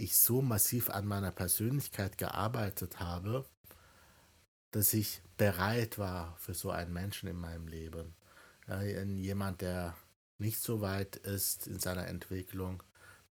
ich 0.00 0.16
so 0.16 0.42
massiv 0.42 0.90
an 0.90 1.06
meiner 1.06 1.30
Persönlichkeit 1.30 2.18
gearbeitet 2.18 3.00
habe, 3.00 3.44
dass 4.70 4.94
ich 4.94 5.20
bereit 5.36 5.98
war 5.98 6.36
für 6.38 6.54
so 6.54 6.70
einen 6.70 6.92
Menschen 6.92 7.28
in 7.28 7.36
meinem 7.36 7.68
Leben. 7.68 8.14
Ja, 8.66 8.82
jemand, 8.82 9.60
der 9.60 9.96
nicht 10.38 10.60
so 10.60 10.80
weit 10.80 11.16
ist 11.16 11.66
in 11.66 11.78
seiner 11.80 12.06
Entwicklung, 12.06 12.82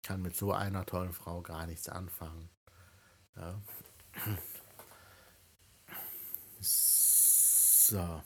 kann 0.03 0.21
mit 0.21 0.35
so 0.35 0.51
einer 0.51 0.85
tollen 0.85 1.13
Frau 1.13 1.41
gar 1.41 1.65
nichts 1.67 1.89
anfangen. 1.89 2.49
Ja. 3.35 3.61
So, 6.59 8.21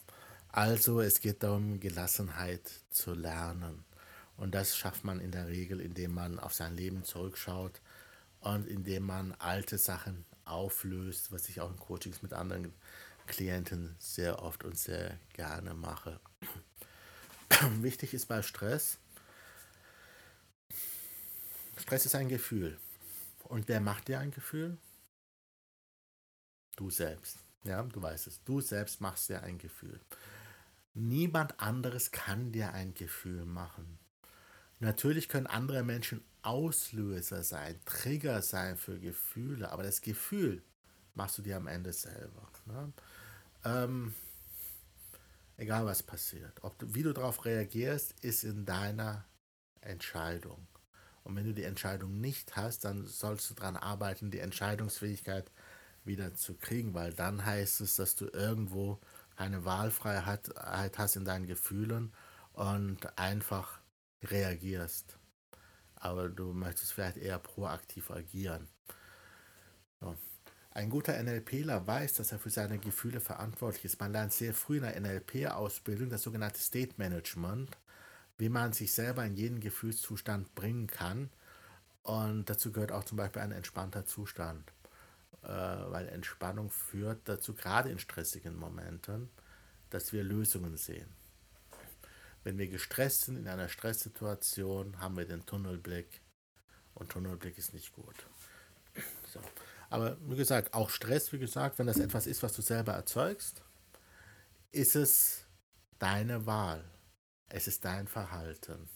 also 0.49 1.01
es 1.01 1.19
geht 1.21 1.43
darum, 1.43 1.79
Gelassenheit 1.79 2.69
zu 2.89 3.13
lernen. 3.13 3.85
Und 4.37 4.53
das 4.53 4.75
schafft 4.75 5.03
man 5.03 5.19
in 5.19 5.31
der 5.31 5.47
Regel, 5.47 5.79
indem 5.79 6.13
man 6.13 6.39
auf 6.39 6.53
sein 6.53 6.75
Leben 6.75 7.03
zurückschaut 7.03 7.81
und 8.45 8.67
indem 8.67 9.03
man 9.03 9.33
alte 9.33 9.77
Sachen 9.77 10.25
auflöst, 10.45 11.31
was 11.31 11.49
ich 11.49 11.61
auch 11.61 11.69
in 11.69 11.77
Coachings 11.79 12.21
mit 12.21 12.33
anderen 12.33 12.71
Klienten 13.25 13.95
sehr 13.97 14.41
oft 14.43 14.63
und 14.63 14.77
sehr 14.77 15.17
gerne 15.33 15.73
mache. 15.73 16.19
Wichtig 17.81 18.13
ist 18.13 18.27
bei 18.27 18.43
Stress, 18.43 18.99
Stress 21.77 22.05
ist 22.05 22.15
ein 22.15 22.29
Gefühl. 22.29 22.77
Und 23.43 23.67
wer 23.67 23.81
macht 23.81 24.07
dir 24.07 24.19
ein 24.19 24.31
Gefühl? 24.31 24.77
Du 26.75 26.89
selbst. 26.89 27.39
Ja, 27.63 27.81
du 27.83 28.01
weißt 28.01 28.27
es. 28.27 28.43
Du 28.43 28.61
selbst 28.61 29.01
machst 29.01 29.29
dir 29.29 29.43
ein 29.43 29.57
Gefühl. 29.57 29.99
Niemand 30.93 31.59
anderes 31.59 32.11
kann 32.11 32.51
dir 32.51 32.73
ein 32.73 32.93
Gefühl 32.93 33.45
machen. 33.45 33.99
Natürlich 34.79 35.29
können 35.29 35.47
andere 35.47 35.83
Menschen 35.83 36.23
Auslöser 36.45 37.43
sein, 37.43 37.79
Trigger 37.85 38.41
sein 38.41 38.77
für 38.77 38.99
Gefühle, 38.99 39.71
aber 39.71 39.83
das 39.83 40.01
Gefühl 40.01 40.61
machst 41.13 41.37
du 41.37 41.41
dir 41.41 41.57
am 41.57 41.67
Ende 41.67 41.93
selber. 41.93 42.47
Ne? 42.65 42.93
Ähm, 43.63 44.13
Egal 45.57 45.85
was 45.85 46.03
passiert. 46.03 46.63
Ob 46.63 46.77
du, 46.79 46.93
wie 46.93 47.03
du 47.03 47.13
darauf 47.13 47.45
reagierst, 47.45 48.13
ist 48.21 48.43
in 48.43 48.65
deiner 48.65 49.25
Entscheidung. 49.81 50.67
Und 51.23 51.35
wenn 51.35 51.45
du 51.45 51.53
die 51.53 51.63
Entscheidung 51.63 52.19
nicht 52.19 52.55
hast, 52.55 52.83
dann 52.83 53.07
sollst 53.07 53.49
du 53.49 53.53
daran 53.53 53.77
arbeiten, 53.77 54.31
die 54.31 54.39
Entscheidungsfähigkeit 54.39 55.49
wieder 56.03 56.35
zu 56.35 56.55
kriegen, 56.55 56.93
weil 56.93 57.13
dann 57.13 57.45
heißt 57.45 57.81
es, 57.81 57.95
dass 57.95 58.15
du 58.15 58.25
irgendwo 58.27 58.99
eine 59.37 59.65
Wahlfreiheit 59.65 60.97
hast 60.97 61.15
in 61.15 61.25
deinen 61.25 61.47
Gefühlen 61.47 62.13
und 62.53 63.17
einfach 63.17 63.79
reagierst. 64.23 65.17
Aber 65.95 66.29
du 66.29 66.53
möchtest 66.53 66.93
vielleicht 66.93 67.17
eher 67.17 67.39
proaktiv 67.39 68.11
agieren. 68.11 68.67
So. 69.99 70.15
Ein 70.71 70.89
guter 70.89 71.21
NLPler 71.23 71.87
weiß, 71.87 72.15
dass 72.15 72.33
er 72.33 72.39
für 72.39 72.49
seine 72.49 72.77
Gefühle 72.77 73.21
verantwortlich 73.21 73.85
ist. 73.85 73.99
Man 74.01 74.11
lernt 74.11 74.33
sehr 74.33 74.53
früh 74.53 74.77
in 74.77 74.83
der 74.83 74.99
NLP-Ausbildung 74.99 76.09
das 76.09 76.23
sogenannte 76.23 76.59
State 76.59 76.95
Management, 76.97 77.77
wie 78.37 78.49
man 78.49 78.73
sich 78.73 78.91
selber 78.91 79.23
in 79.23 79.35
jeden 79.35 79.61
Gefühlszustand 79.61 80.53
bringen 80.53 80.87
kann. 80.87 81.29
Und 82.03 82.49
dazu 82.49 82.73
gehört 82.73 82.91
auch 82.91 83.05
zum 83.05 83.17
Beispiel 83.17 83.41
ein 83.41 83.53
entspannter 83.53 84.05
Zustand, 84.05 84.69
äh, 85.43 85.47
weil 85.47 86.09
Entspannung 86.09 86.69
führt 86.69 87.21
dazu, 87.23 87.53
gerade 87.53 87.89
in 87.89 87.97
stressigen 87.97 88.57
Momenten, 88.57 89.29
dass 89.91 90.11
wir 90.11 90.25
Lösungen 90.25 90.75
sehen. 90.75 91.07
Wenn 92.45 92.59
wir 92.59 92.67
gestresst 92.67 93.21
sind 93.21 93.37
in 93.37 93.47
einer 93.47 93.69
Stresssituation, 93.69 94.99
haben 94.99 95.17
wir 95.17 95.25
den 95.25 95.47
Tunnelblick 95.47 96.21
und 96.93 97.09
Tunnelblick 97.09 97.57
ist 97.57 97.73
nicht 97.73 97.91
gut. 97.91 98.15
So. 99.33 99.39
Aber 99.89 100.15
wie 100.29 100.35
gesagt, 100.35 100.75
auch 100.75 100.91
Stress, 100.91 101.33
wie 101.33 101.39
gesagt, 101.39 101.79
wenn 101.79 101.87
das 101.87 101.97
etwas 101.97 102.27
ist, 102.27 102.43
was 102.43 102.53
du 102.53 102.61
selber 102.61 102.93
erzeugst, 102.93 103.63
ist 104.71 104.95
es 104.95 105.47
deine 105.97 106.45
Wahl. 106.45 106.85
Es 107.49 107.67
ist 107.67 107.83
dein 107.83 108.07
Verhalten. 108.07 108.89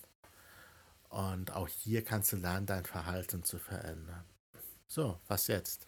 Und 1.09 1.51
auch 1.51 1.67
hier 1.67 2.03
kannst 2.03 2.31
du 2.31 2.35
lernen, 2.35 2.67
dein 2.67 2.85
Verhalten 2.85 3.43
zu 3.43 3.57
verändern. 3.57 4.25
So, 4.88 5.19
was 5.27 5.47
jetzt? 5.47 5.88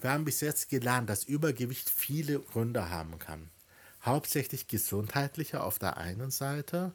Wir 0.00 0.12
haben 0.12 0.24
bis 0.24 0.40
jetzt 0.40 0.70
gelernt, 0.70 1.10
dass 1.10 1.24
Übergewicht 1.24 1.90
viele 1.90 2.40
Gründe 2.40 2.88
haben 2.88 3.18
kann. 3.18 3.50
Hauptsächlich 4.08 4.68
gesundheitliche 4.68 5.62
auf 5.62 5.78
der 5.78 5.98
einen 5.98 6.30
Seite 6.30 6.94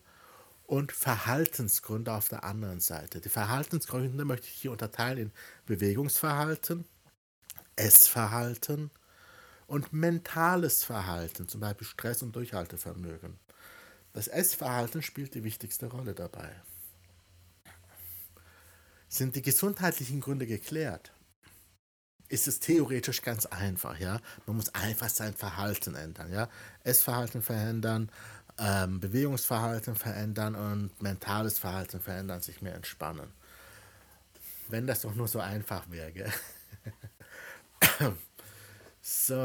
und 0.65 0.91
Verhaltensgründe 0.91 2.11
auf 2.11 2.27
der 2.27 2.43
anderen 2.43 2.79
Seite. 2.79 3.21
Die 3.21 3.29
Verhaltensgründe 3.29 4.25
möchte 4.25 4.47
ich 4.47 4.53
hier 4.53 4.71
unterteilen 4.71 5.19
in 5.19 5.31
Bewegungsverhalten, 5.67 6.85
Essverhalten 7.75 8.89
und 9.67 9.93
mentales 9.93 10.83
Verhalten, 10.83 11.47
zum 11.47 11.61
Beispiel 11.61 11.85
Stress 11.85 12.23
und 12.23 12.35
Durchhaltevermögen. 12.35 13.37
Das 14.13 14.27
Essverhalten 14.27 15.03
spielt 15.03 15.35
die 15.35 15.43
wichtigste 15.43 15.85
Rolle 15.85 16.15
dabei. 16.15 16.49
Sind 19.07 19.35
die 19.35 19.43
gesundheitlichen 19.43 20.19
Gründe 20.19 20.47
geklärt? 20.47 21.13
Ist 22.29 22.47
es 22.47 22.59
theoretisch 22.59 23.21
ganz 23.21 23.45
einfach, 23.45 23.99
ja? 23.99 24.19
Man 24.45 24.55
muss 24.55 24.73
einfach 24.73 25.09
sein 25.09 25.33
Verhalten 25.33 25.95
ändern, 25.95 26.31
ja? 26.31 26.49
Essverhalten 26.83 27.41
verändern, 27.41 28.09
ähm, 28.57 28.99
Bewegungsverhalten 28.99 29.95
verändern 29.95 30.55
und 30.55 31.01
mentales 31.01 31.59
Verhalten 31.59 31.99
verändern, 31.99 32.41
sich 32.41 32.61
mehr 32.61 32.75
entspannen. 32.75 33.29
Wenn 34.69 34.87
das 34.87 35.01
doch 35.01 35.15
nur 35.15 35.27
so 35.27 35.39
einfach 35.39 35.89
wäre. 35.89 36.31
so, 39.01 39.35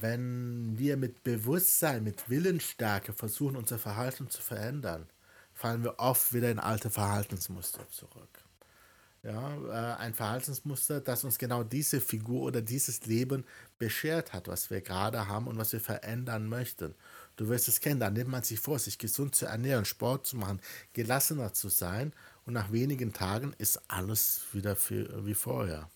wenn 0.00 0.78
wir 0.78 0.96
mit 0.96 1.22
Bewusstsein, 1.22 2.04
mit 2.04 2.28
Willensstärke 2.30 3.12
versuchen, 3.12 3.56
unser 3.56 3.78
Verhalten 3.78 4.30
zu 4.30 4.42
verändern, 4.42 5.06
fallen 5.54 5.84
wir 5.84 5.98
oft 5.98 6.32
wieder 6.32 6.50
in 6.50 6.58
alte 6.58 6.90
Verhaltensmuster 6.90 7.88
zurück. 7.88 8.41
Ja, 9.24 9.56
äh, 9.68 10.00
ein 10.00 10.14
Verhaltensmuster, 10.14 11.00
das 11.00 11.22
uns 11.22 11.38
genau 11.38 11.62
diese 11.62 12.00
Figur 12.00 12.42
oder 12.42 12.60
dieses 12.60 13.06
Leben 13.06 13.44
beschert 13.78 14.32
hat, 14.32 14.48
was 14.48 14.68
wir 14.68 14.80
gerade 14.80 15.28
haben 15.28 15.46
und 15.46 15.56
was 15.58 15.72
wir 15.72 15.80
verändern 15.80 16.48
möchten. 16.48 16.96
Du 17.36 17.48
wirst 17.48 17.68
es 17.68 17.80
kennen, 17.80 18.00
da 18.00 18.10
nimmt 18.10 18.30
man 18.30 18.42
sich 18.42 18.58
vor, 18.58 18.80
sich 18.80 18.98
gesund 18.98 19.36
zu 19.36 19.46
ernähren, 19.46 19.84
Sport 19.84 20.26
zu 20.26 20.36
machen, 20.36 20.60
gelassener 20.92 21.52
zu 21.52 21.68
sein 21.68 22.12
und 22.46 22.54
nach 22.54 22.72
wenigen 22.72 23.12
Tagen 23.12 23.54
ist 23.58 23.80
alles 23.86 24.42
wieder 24.52 24.74
für, 24.74 25.24
wie 25.24 25.34
vorher. 25.34 25.88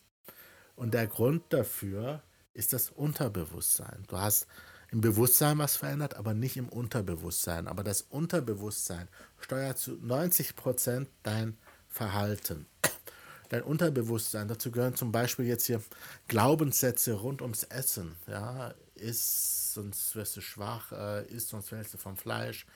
Und 0.76 0.94
der 0.94 1.08
Grund 1.08 1.42
dafür 1.48 2.22
ist 2.54 2.72
das 2.72 2.90
Unterbewusstsein. 2.90 4.04
Du 4.06 4.18
hast 4.18 4.46
im 4.92 5.00
Bewusstsein 5.00 5.58
was 5.58 5.76
verändert, 5.76 6.14
aber 6.14 6.32
nicht 6.32 6.56
im 6.56 6.68
Unterbewusstsein. 6.68 7.66
Aber 7.66 7.82
das 7.82 8.02
Unterbewusstsein 8.02 9.08
steuert 9.40 9.78
zu 9.78 9.92
90 10.00 10.54
Prozent 10.54 11.08
dein 11.24 11.58
Verhalten. 11.88 12.66
Dein 13.48 13.62
Unterbewusstsein, 13.62 14.48
dazu 14.48 14.70
gehören 14.70 14.96
zum 14.96 15.12
Beispiel 15.12 15.46
jetzt 15.46 15.66
hier 15.66 15.80
Glaubenssätze 16.28 17.12
rund 17.14 17.42
ums 17.42 17.62
Essen. 17.64 18.16
Ja, 18.26 18.74
isst, 18.96 19.74
sonst 19.74 20.16
wirst 20.16 20.36
du 20.36 20.40
schwach, 20.40 20.92
äh, 20.92 21.26
isst, 21.26 21.50
sonst 21.50 21.68
fällst 21.68 21.94
du 21.94 21.98
vom 21.98 22.16
Fleisch. 22.16 22.66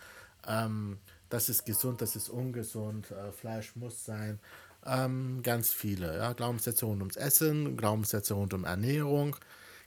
Ähm, 0.47 0.99
das 1.29 1.49
ist 1.49 1.65
gesund, 1.65 2.01
das 2.01 2.17
ist 2.17 2.29
ungesund, 2.29 3.11
äh, 3.11 3.33
Fleisch 3.33 3.75
muss 3.77 4.05
sein. 4.05 4.39
Ähm, 4.87 5.41
ganz 5.43 5.73
viele. 5.73 6.17
Ja? 6.17 6.33
Glaubenssätze 6.33 6.87
rund 6.87 7.01
ums 7.01 7.17
Essen, 7.17 7.77
Glaubenssätze 7.77 8.35
rund 8.35 8.55
um 8.55 8.65
Ernährung, 8.65 9.37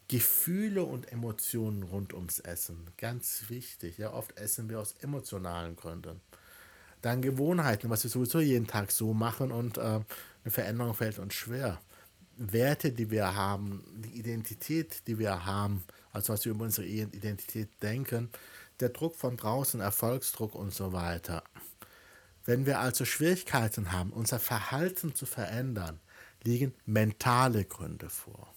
Gefühle 0.08 0.84
und 0.84 1.12
Emotionen 1.12 1.84
rund 1.84 2.14
ums 2.14 2.40
Essen. 2.40 2.86
Ganz 2.98 3.46
wichtig. 3.48 3.98
Ja, 3.98 4.14
oft 4.14 4.38
essen 4.38 4.70
wir 4.70 4.80
aus 4.80 4.96
emotionalen 5.02 5.76
Gründen. 5.76 6.22
Dann 7.02 7.22
Gewohnheiten, 7.22 7.90
was 7.90 8.04
wir 8.04 8.12
sowieso 8.12 8.40
jeden 8.40 8.68
Tag 8.68 8.92
so 8.92 9.14
machen 9.14 9.52
und 9.52 9.78
äh, 9.78 10.00
eine 10.44 10.52
Veränderung 10.52 10.94
fällt 10.94 11.20
uns 11.20 11.34
schwer. 11.34 11.82
Werte, 12.36 12.92
die 12.92 13.12
wir 13.12 13.36
haben, 13.36 13.84
die 13.96 14.18
Identität, 14.18 15.08
die 15.08 15.20
wir 15.20 15.46
haben, 15.46 15.84
also 16.12 16.34
was 16.34 16.46
wir 16.46 16.52
über 16.52 16.66
unsere 16.66 16.88
Identität 16.88 17.70
denken, 17.82 18.30
der 18.80 18.90
Druck 18.90 19.16
von 19.16 19.38
draußen, 19.38 19.80
Erfolgsdruck 19.80 20.56
und 20.56 20.74
so 20.74 20.94
weiter. 20.94 21.44
Wenn 22.46 22.66
wir 22.66 22.80
also 22.80 23.06
Schwierigkeiten 23.06 23.92
haben, 23.92 24.12
unser 24.12 24.40
Verhalten 24.40 25.16
zu 25.16 25.26
verändern, 25.26 26.00
liegen 26.44 26.74
mentale 26.86 27.64
Gründe 27.64 28.10
vor. 28.10 28.54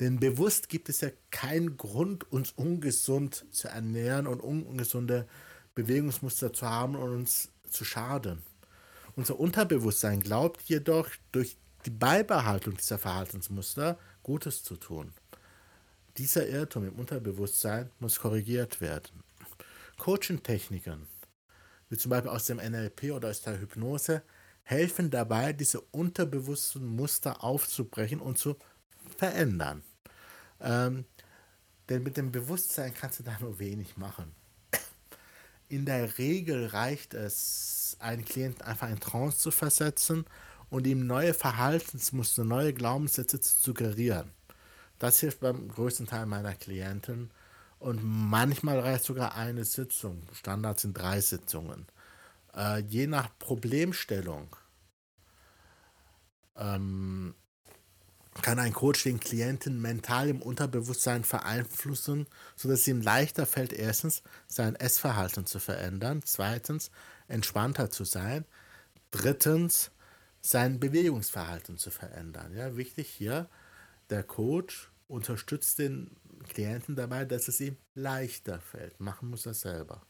Denn 0.00 0.18
bewusst 0.18 0.68
gibt 0.68 0.88
es 0.88 1.02
ja 1.02 1.10
keinen 1.30 1.76
Grund, 1.76 2.30
uns 2.32 2.52
ungesund 2.52 3.44
zu 3.50 3.68
ernähren 3.68 4.26
und 4.26 4.40
ungesunde 4.40 5.28
Bewegungsmuster 5.74 6.52
zu 6.52 6.68
haben 6.68 6.96
und 6.96 7.10
uns 7.12 7.50
zu 7.68 7.84
schaden. 7.84 8.42
Unser 9.16 9.38
Unterbewusstsein 9.38 10.20
glaubt 10.20 10.62
jedoch, 10.62 11.08
durch 11.30 11.56
die 11.86 11.90
Beibehaltung 11.90 12.76
dieser 12.76 12.98
Verhaltensmuster 12.98 13.98
Gutes 14.22 14.64
zu 14.64 14.76
tun. 14.76 15.12
Dieser 16.16 16.48
Irrtum 16.48 16.86
im 16.88 16.94
Unterbewusstsein 16.94 17.90
muss 18.00 18.18
korrigiert 18.18 18.80
werden. 18.80 19.22
Coaching-Techniken, 19.98 21.06
wie 21.90 21.96
zum 21.96 22.10
Beispiel 22.10 22.30
aus 22.30 22.46
dem 22.46 22.58
NLP 22.58 23.12
oder 23.12 23.30
aus 23.30 23.42
der 23.42 23.60
Hypnose, 23.60 24.22
helfen 24.62 25.10
dabei, 25.10 25.52
diese 25.52 25.80
unterbewussten 25.80 26.84
Muster 26.84 27.44
aufzubrechen 27.44 28.20
und 28.20 28.38
zu 28.38 28.56
verändern. 29.16 29.82
Ähm, 30.60 31.04
denn 31.88 32.02
mit 32.02 32.16
dem 32.16 32.32
Bewusstsein 32.32 32.94
kannst 32.94 33.20
du 33.20 33.22
da 33.22 33.36
nur 33.40 33.58
wenig 33.58 33.96
machen. 33.96 34.34
In 35.74 35.86
der 35.86 36.18
Regel 36.18 36.66
reicht 36.66 37.14
es, 37.14 37.96
einen 37.98 38.24
Klienten 38.24 38.62
einfach 38.62 38.88
in 38.88 39.00
Trance 39.00 39.38
zu 39.38 39.50
versetzen 39.50 40.24
und 40.70 40.86
ihm 40.86 41.04
neue 41.04 41.34
Verhaltensmuster, 41.34 42.44
neue 42.44 42.72
Glaubenssätze 42.72 43.40
zu 43.40 43.60
suggerieren. 43.60 44.30
Das 45.00 45.18
hilft 45.18 45.40
beim 45.40 45.66
größten 45.66 46.06
Teil 46.06 46.26
meiner 46.26 46.54
Klienten 46.54 47.32
und 47.80 47.98
manchmal 48.04 48.78
reicht 48.78 49.02
sogar 49.02 49.34
eine 49.34 49.64
Sitzung. 49.64 50.22
Standard 50.32 50.78
sind 50.78 50.96
drei 50.96 51.20
Sitzungen. 51.20 51.86
Äh, 52.54 52.82
je 52.82 53.08
nach 53.08 53.36
Problemstellung 53.40 54.54
ähm, 56.54 57.34
kann 58.42 58.58
ein 58.58 58.72
Coach 58.72 59.04
den 59.04 59.20
Klienten 59.20 59.80
mental 59.80 60.28
im 60.28 60.42
Unterbewusstsein 60.42 61.24
vereinflussen, 61.24 62.26
sodass 62.56 62.80
es 62.80 62.88
ihm 62.88 63.00
leichter 63.00 63.46
fällt, 63.46 63.72
erstens 63.72 64.22
sein 64.46 64.74
Essverhalten 64.74 65.46
zu 65.46 65.60
verändern, 65.60 66.22
zweitens 66.24 66.90
entspannter 67.28 67.90
zu 67.90 68.04
sein, 68.04 68.44
drittens 69.10 69.92
sein 70.40 70.80
Bewegungsverhalten 70.80 71.78
zu 71.78 71.90
verändern. 71.90 72.54
Ja, 72.54 72.76
wichtig 72.76 73.08
hier, 73.08 73.48
der 74.10 74.22
Coach 74.22 74.90
unterstützt 75.06 75.78
den 75.78 76.16
Klienten 76.48 76.96
dabei, 76.96 77.24
dass 77.24 77.48
es 77.48 77.60
ihm 77.60 77.76
leichter 77.94 78.60
fällt. 78.60 79.00
Machen 79.00 79.30
muss 79.30 79.46
er 79.46 79.54
selber. 79.54 80.02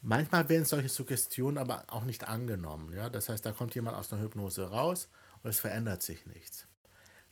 Manchmal 0.00 0.48
werden 0.48 0.64
solche 0.64 0.88
Suggestionen 0.88 1.58
aber 1.58 1.84
auch 1.88 2.04
nicht 2.04 2.28
angenommen. 2.28 2.92
Ja? 2.92 3.10
Das 3.10 3.28
heißt, 3.28 3.44
da 3.44 3.52
kommt 3.52 3.74
jemand 3.74 3.96
aus 3.96 4.12
einer 4.12 4.22
Hypnose 4.22 4.70
raus 4.70 5.08
und 5.44 5.50
es 5.50 5.60
verändert 5.60 6.02
sich 6.02 6.26
nichts. 6.26 6.66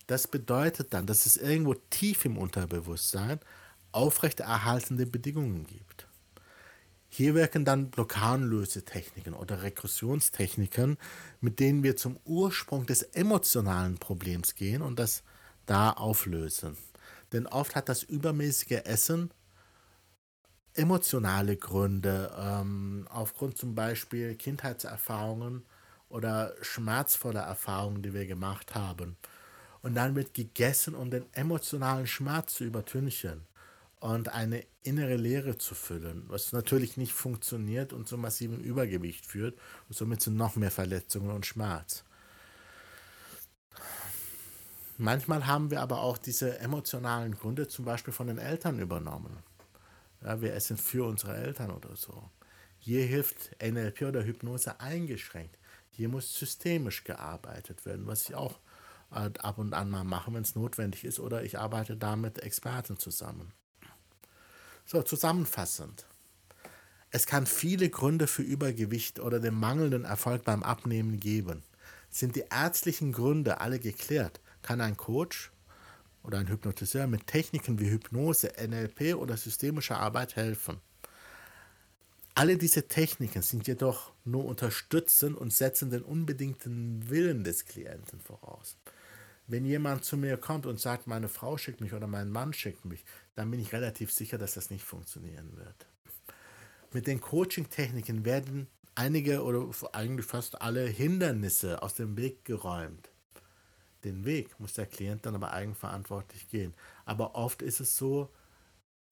Das 0.06 0.28
bedeutet 0.28 0.94
dann, 0.94 1.06
dass 1.06 1.26
es 1.26 1.36
irgendwo 1.36 1.74
tief 1.74 2.24
im 2.24 2.38
Unterbewusstsein 2.38 3.40
aufrechterhaltende 3.90 5.06
Bedingungen 5.06 5.66
gibt. 5.66 6.06
Hier 7.08 7.34
wirken 7.34 7.64
dann 7.64 7.90
Blockadenlösetechniken 7.90 9.34
oder 9.34 9.62
Regressionstechniken, 9.62 10.96
mit 11.40 11.60
denen 11.60 11.82
wir 11.82 11.96
zum 11.96 12.18
Ursprung 12.24 12.86
des 12.86 13.02
emotionalen 13.02 13.98
Problems 13.98 14.54
gehen 14.54 14.80
und 14.80 14.98
das 14.98 15.22
da 15.66 15.90
auflösen. 15.90 16.76
Denn 17.32 17.46
oft 17.46 17.74
hat 17.74 17.88
das 17.88 18.02
übermäßige 18.02 18.82
Essen 18.84 19.30
emotionale 20.74 21.56
Gründe, 21.56 22.34
ähm, 22.38 23.06
aufgrund 23.10 23.58
zum 23.58 23.74
Beispiel 23.74 24.34
Kindheitserfahrungen 24.34 25.66
oder 26.12 26.54
schmerzvoller 26.60 27.40
Erfahrungen, 27.40 28.02
die 28.02 28.12
wir 28.12 28.26
gemacht 28.26 28.74
haben. 28.74 29.16
Und 29.80 29.94
dann 29.94 30.14
wird 30.14 30.34
gegessen, 30.34 30.94
um 30.94 31.10
den 31.10 31.24
emotionalen 31.32 32.06
Schmerz 32.06 32.54
zu 32.54 32.64
übertünchen 32.64 33.42
und 33.98 34.28
eine 34.28 34.64
innere 34.82 35.16
Leere 35.16 35.58
zu 35.58 35.74
füllen, 35.74 36.24
was 36.28 36.52
natürlich 36.52 36.96
nicht 36.96 37.12
funktioniert 37.12 37.92
und 37.92 38.06
zu 38.06 38.18
massivem 38.18 38.60
Übergewicht 38.60 39.26
führt 39.26 39.58
und 39.88 39.96
somit 39.96 40.20
zu 40.20 40.30
noch 40.30 40.54
mehr 40.54 40.70
Verletzungen 40.70 41.30
und 41.30 41.46
Schmerz. 41.46 42.04
Manchmal 44.98 45.46
haben 45.46 45.70
wir 45.70 45.80
aber 45.80 46.00
auch 46.00 46.18
diese 46.18 46.58
emotionalen 46.58 47.34
Gründe 47.34 47.66
zum 47.66 47.84
Beispiel 47.84 48.12
von 48.12 48.26
den 48.26 48.38
Eltern 48.38 48.78
übernommen. 48.78 49.38
Ja, 50.22 50.40
wir 50.40 50.54
essen 50.54 50.76
für 50.76 51.06
unsere 51.06 51.34
Eltern 51.34 51.70
oder 51.70 51.96
so. 51.96 52.30
Hier 52.78 53.04
hilft 53.04 53.56
NLP 53.62 54.02
oder 54.02 54.24
Hypnose 54.24 54.78
eingeschränkt. 54.78 55.58
Hier 55.94 56.08
muss 56.08 56.38
systemisch 56.38 57.04
gearbeitet 57.04 57.84
werden, 57.84 58.06
was 58.06 58.28
ich 58.28 58.34
auch 58.34 58.58
äh, 59.10 59.30
ab 59.38 59.58
und 59.58 59.74
an 59.74 59.90
mal 59.90 60.04
mache, 60.04 60.32
wenn 60.32 60.42
es 60.42 60.54
notwendig 60.54 61.04
ist, 61.04 61.20
oder 61.20 61.44
ich 61.44 61.58
arbeite 61.58 61.96
da 61.96 62.16
mit 62.16 62.38
Experten 62.38 62.98
zusammen. 62.98 63.52
So, 64.86 65.02
zusammenfassend. 65.02 66.06
Es 67.10 67.26
kann 67.26 67.46
viele 67.46 67.90
Gründe 67.90 68.26
für 68.26 68.42
Übergewicht 68.42 69.20
oder 69.20 69.38
den 69.38 69.54
mangelnden 69.54 70.04
Erfolg 70.04 70.44
beim 70.44 70.62
Abnehmen 70.62 71.20
geben. 71.20 71.62
Sind 72.08 72.36
die 72.36 72.44
ärztlichen 72.50 73.12
Gründe 73.12 73.60
alle 73.60 73.78
geklärt, 73.78 74.40
kann 74.62 74.80
ein 74.80 74.96
Coach 74.96 75.52
oder 76.22 76.38
ein 76.38 76.48
Hypnotiseur 76.48 77.06
mit 77.06 77.26
Techniken 77.26 77.78
wie 77.78 77.90
Hypnose, 77.90 78.52
NLP 78.58 79.14
oder 79.16 79.36
systemischer 79.36 79.98
Arbeit 79.98 80.36
helfen. 80.36 80.80
Alle 82.34 82.56
diese 82.56 82.88
Techniken 82.88 83.42
sind 83.42 83.66
jedoch 83.66 84.12
nur 84.24 84.46
unterstützend 84.46 85.36
und 85.36 85.52
setzen 85.52 85.90
den 85.90 86.02
unbedingten 86.02 87.10
Willen 87.10 87.44
des 87.44 87.66
Klienten 87.66 88.20
voraus. 88.20 88.78
Wenn 89.46 89.66
jemand 89.66 90.04
zu 90.04 90.16
mir 90.16 90.38
kommt 90.38 90.64
und 90.64 90.80
sagt, 90.80 91.06
meine 91.06 91.28
Frau 91.28 91.58
schickt 91.58 91.82
mich 91.82 91.92
oder 91.92 92.06
mein 92.06 92.30
Mann 92.30 92.54
schickt 92.54 92.86
mich, 92.86 93.04
dann 93.34 93.50
bin 93.50 93.60
ich 93.60 93.74
relativ 93.74 94.10
sicher, 94.10 94.38
dass 94.38 94.54
das 94.54 94.70
nicht 94.70 94.84
funktionieren 94.84 95.56
wird. 95.58 95.86
Mit 96.92 97.06
den 97.06 97.20
Coaching-Techniken 97.20 98.24
werden 98.24 98.66
einige 98.94 99.42
oder 99.42 99.68
eigentlich 99.92 100.26
fast 100.26 100.62
alle 100.62 100.86
Hindernisse 100.86 101.82
aus 101.82 101.94
dem 101.94 102.16
Weg 102.16 102.46
geräumt. 102.46 103.10
Den 104.04 104.24
Weg 104.24 104.58
muss 104.58 104.72
der 104.72 104.86
Klient 104.86 105.26
dann 105.26 105.34
aber 105.34 105.52
eigenverantwortlich 105.52 106.48
gehen. 106.48 106.72
Aber 107.04 107.34
oft 107.34 107.60
ist 107.60 107.80
es 107.80 107.96
so, 107.96 108.30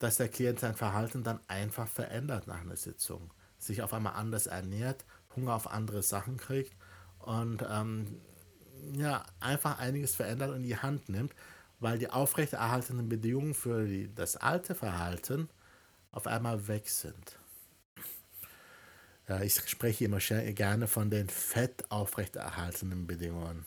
dass 0.01 0.17
der 0.17 0.29
Klient 0.29 0.59
sein 0.59 0.75
Verhalten 0.75 1.23
dann 1.23 1.39
einfach 1.47 1.87
verändert 1.87 2.49
nach 2.49 2.63
einer 2.63 2.77
Sitzung. 2.77 3.33
Sich 3.59 3.83
auf 3.83 3.93
einmal 3.95 4.15
anders 4.15 4.47
ernährt, 4.47 5.05
Hunger 5.37 5.55
auf 5.55 5.71
andere 5.71 6.03
Sachen 6.03 6.39
kriegt 6.39 6.75
und 7.19 7.65
ähm, 7.71 8.21
ja, 8.95 9.25
einfach 9.41 9.79
einiges 9.79 10.15
verändert 10.15 10.51
und 10.51 10.57
in 10.57 10.63
die 10.63 10.79
Hand 10.79 11.11
nimmt, 11.11 11.35
weil 11.79 11.99
die 11.99 12.09
aufrechterhaltenden 12.09 13.09
Bedingungen 13.09 13.55
für 13.55 13.85
die, 13.85 14.13
das 14.15 14.37
alte 14.37 14.75
Verhalten 14.75 15.49
auf 16.13 16.27
einmal 16.27 16.67
weg 16.67 16.89
sind. 16.89 17.39
Ja, 19.29 19.43
ich 19.43 19.55
spreche 19.69 20.07
immer 20.07 20.19
gerne 20.19 20.89
von 20.89 21.11
den 21.11 21.29
fett 21.29 21.91
aufrechterhaltenden 21.91 23.07
Bedingungen. 23.07 23.67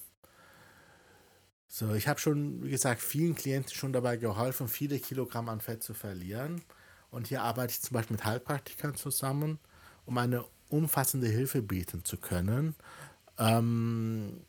So, 1.75 1.95
ich 1.95 2.07
habe 2.07 2.19
schon, 2.19 2.61
wie 2.61 2.69
gesagt, 2.69 3.01
vielen 3.01 3.33
Klienten 3.33 3.73
schon 3.73 3.93
dabei 3.93 4.17
geholfen, 4.17 4.67
viele 4.67 4.99
Kilogramm 4.99 5.49
an 5.49 5.59
Fett 5.59 5.81
zu 5.81 5.95
verlieren. 5.95 6.61
Und 7.09 7.25
hier 7.25 7.41
arbeite 7.41 7.71
ich 7.71 7.81
zum 7.81 7.95
Beispiel 7.95 8.15
mit 8.15 8.25
Heilpraktikern 8.25 8.93
zusammen, 8.93 9.57
um 10.05 10.15
eine 10.19 10.45
umfassende 10.69 11.25
Hilfe 11.25 11.63
bieten 11.63 12.05
zu 12.05 12.17
können. 12.17 12.75
Ähm, 13.39 14.41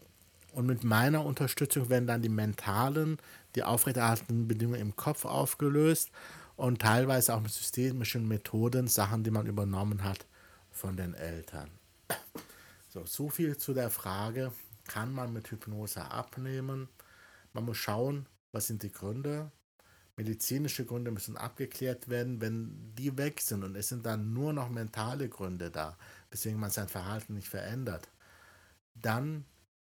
und 0.53 0.67
mit 0.67 0.85
meiner 0.85 1.25
Unterstützung 1.25 1.89
werden 1.89 2.07
dann 2.07 2.21
die 2.21 2.29
mentalen, 2.29 3.17
die 3.55 3.63
aufrechterhaltenden 3.63 4.47
Bedingungen 4.47 4.83
im 4.83 4.95
Kopf 4.95 5.25
aufgelöst 5.25 6.11
und 6.57 6.83
teilweise 6.83 7.33
auch 7.33 7.41
mit 7.41 7.53
systemischen 7.53 8.29
Methoden, 8.29 8.87
Sachen, 8.87 9.25
die 9.25 9.31
man 9.31 9.47
übernommen 9.47 10.05
hat 10.05 10.27
von 10.71 10.95
den 10.99 11.15
Eltern. 11.15 11.71
So, 12.91 13.07
so 13.07 13.31
viel 13.31 13.57
zu 13.57 13.73
der 13.73 13.89
Frage, 13.89 14.53
kann 14.87 15.11
man 15.11 15.33
mit 15.33 15.51
Hypnose 15.51 16.03
abnehmen? 16.03 16.91
Man 17.55 17.65
muss 17.65 17.79
schauen, 17.79 18.27
was 18.53 18.67
sind 18.67 18.83
die 18.83 18.93
Gründe. 18.93 19.51
Medizinische 20.17 20.85
Gründe 20.85 21.11
müssen 21.11 21.37
abgeklärt 21.37 22.09
werden. 22.09 22.41
Wenn 22.41 22.95
die 22.95 23.17
weg 23.17 23.41
sind 23.41 23.65
und 23.65 23.75
es 23.77 23.89
sind 23.89 24.05
dann 24.07 24.33
nur 24.33 24.53
noch 24.53 24.69
mentale 24.69 25.29
Gründe 25.29 25.71
da, 25.71 25.97
weswegen 26.31 26.61
man 26.61 26.71
sein 26.71 26.89
Verhalten 26.89 27.35
nicht 27.35 27.49
verändert, 27.49 28.09
dann 28.95 29.45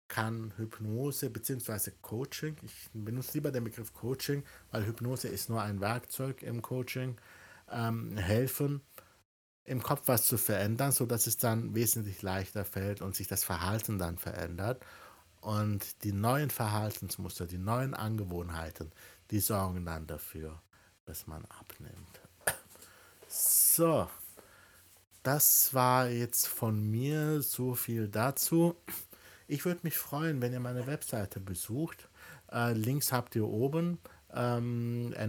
kann 0.07 0.53
Hypnose 0.57 1.29
bzw. 1.29 1.91
Coaching, 2.01 2.55
ich 2.61 2.89
benutze 2.93 3.33
lieber 3.33 3.51
den 3.51 3.63
Begriff 3.63 3.93
Coaching, 3.93 4.43
weil 4.71 4.85
Hypnose 4.85 5.27
ist 5.27 5.49
nur 5.49 5.61
ein 5.61 5.81
Werkzeug 5.81 6.43
im 6.43 6.61
Coaching, 6.61 7.17
ähm, 7.71 8.15
helfen, 8.17 8.81
im 9.65 9.81
Kopf 9.81 10.03
was 10.05 10.25
zu 10.25 10.37
verändern, 10.37 10.91
sodass 10.91 11.25
es 11.25 11.37
dann 11.37 11.73
wesentlich 11.73 12.21
leichter 12.21 12.65
fällt 12.65 13.01
und 13.01 13.15
sich 13.15 13.27
das 13.27 13.43
Verhalten 13.43 13.97
dann 13.97 14.17
verändert. 14.17 14.85
Und 15.43 16.03
die 16.05 16.13
neuen 16.13 16.49
Verhaltensmuster, 16.49 17.45
die 17.45 17.57
neuen 17.57 17.93
Angewohnheiten, 17.93 18.93
die 19.29 19.39
sorgen 19.39 19.85
dann 19.85 20.07
dafür, 20.07 20.61
dass 21.05 21.27
man 21.27 21.43
abnimmt. 21.45 22.21
So, 23.27 24.07
das 25.21 25.73
war 25.73 26.07
jetzt 26.07 26.47
von 26.47 26.89
mir 26.89 27.41
so 27.41 27.75
viel 27.75 28.07
dazu. 28.07 28.77
Ich 29.47 29.65
würde 29.65 29.81
mich 29.83 29.97
freuen, 29.97 30.41
wenn 30.41 30.53
ihr 30.53 30.61
meine 30.61 30.87
Webseite 30.87 31.41
besucht. 31.41 32.07
Äh, 32.49 32.71
Links 32.71 33.11
habt 33.11 33.35
ihr 33.35 33.45
oben 33.45 33.97
ähm. 34.33 35.13
Äh, 35.13 35.27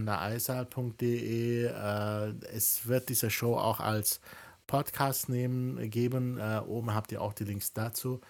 es 2.53 2.87
wird 2.87 3.09
diese 3.09 3.29
Show 3.29 3.57
auch 3.57 3.81
als 3.81 4.21
Podcast 4.65 5.27
nehmen, 5.29 5.89
geben. 5.89 6.37
Äh, 6.37 6.61
oben 6.65 6.93
habt 6.93 7.11
ihr 7.11 7.21
auch 7.21 7.33
die 7.33 7.43
Links 7.43 7.73
dazu. 7.73 8.21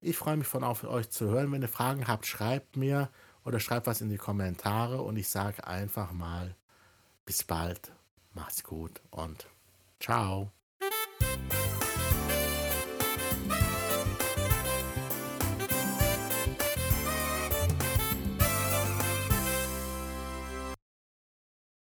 Ich 0.00 0.16
freue 0.16 0.36
mich 0.36 0.46
von 0.46 0.64
auf 0.64 0.84
euch 0.84 1.10
zu 1.10 1.26
hören. 1.28 1.52
Wenn 1.52 1.62
ihr 1.62 1.68
Fragen 1.68 2.06
habt, 2.06 2.26
schreibt 2.26 2.76
mir 2.76 3.10
oder 3.44 3.60
schreibt 3.60 3.86
was 3.86 4.00
in 4.00 4.10
die 4.10 4.18
Kommentare 4.18 5.02
und 5.02 5.16
ich 5.16 5.28
sage 5.28 5.66
einfach 5.66 6.12
mal 6.12 6.54
bis 7.24 7.44
bald. 7.44 7.92
Macht's 8.34 8.62
gut 8.62 9.00
und 9.10 9.46
ciao. 9.98 10.55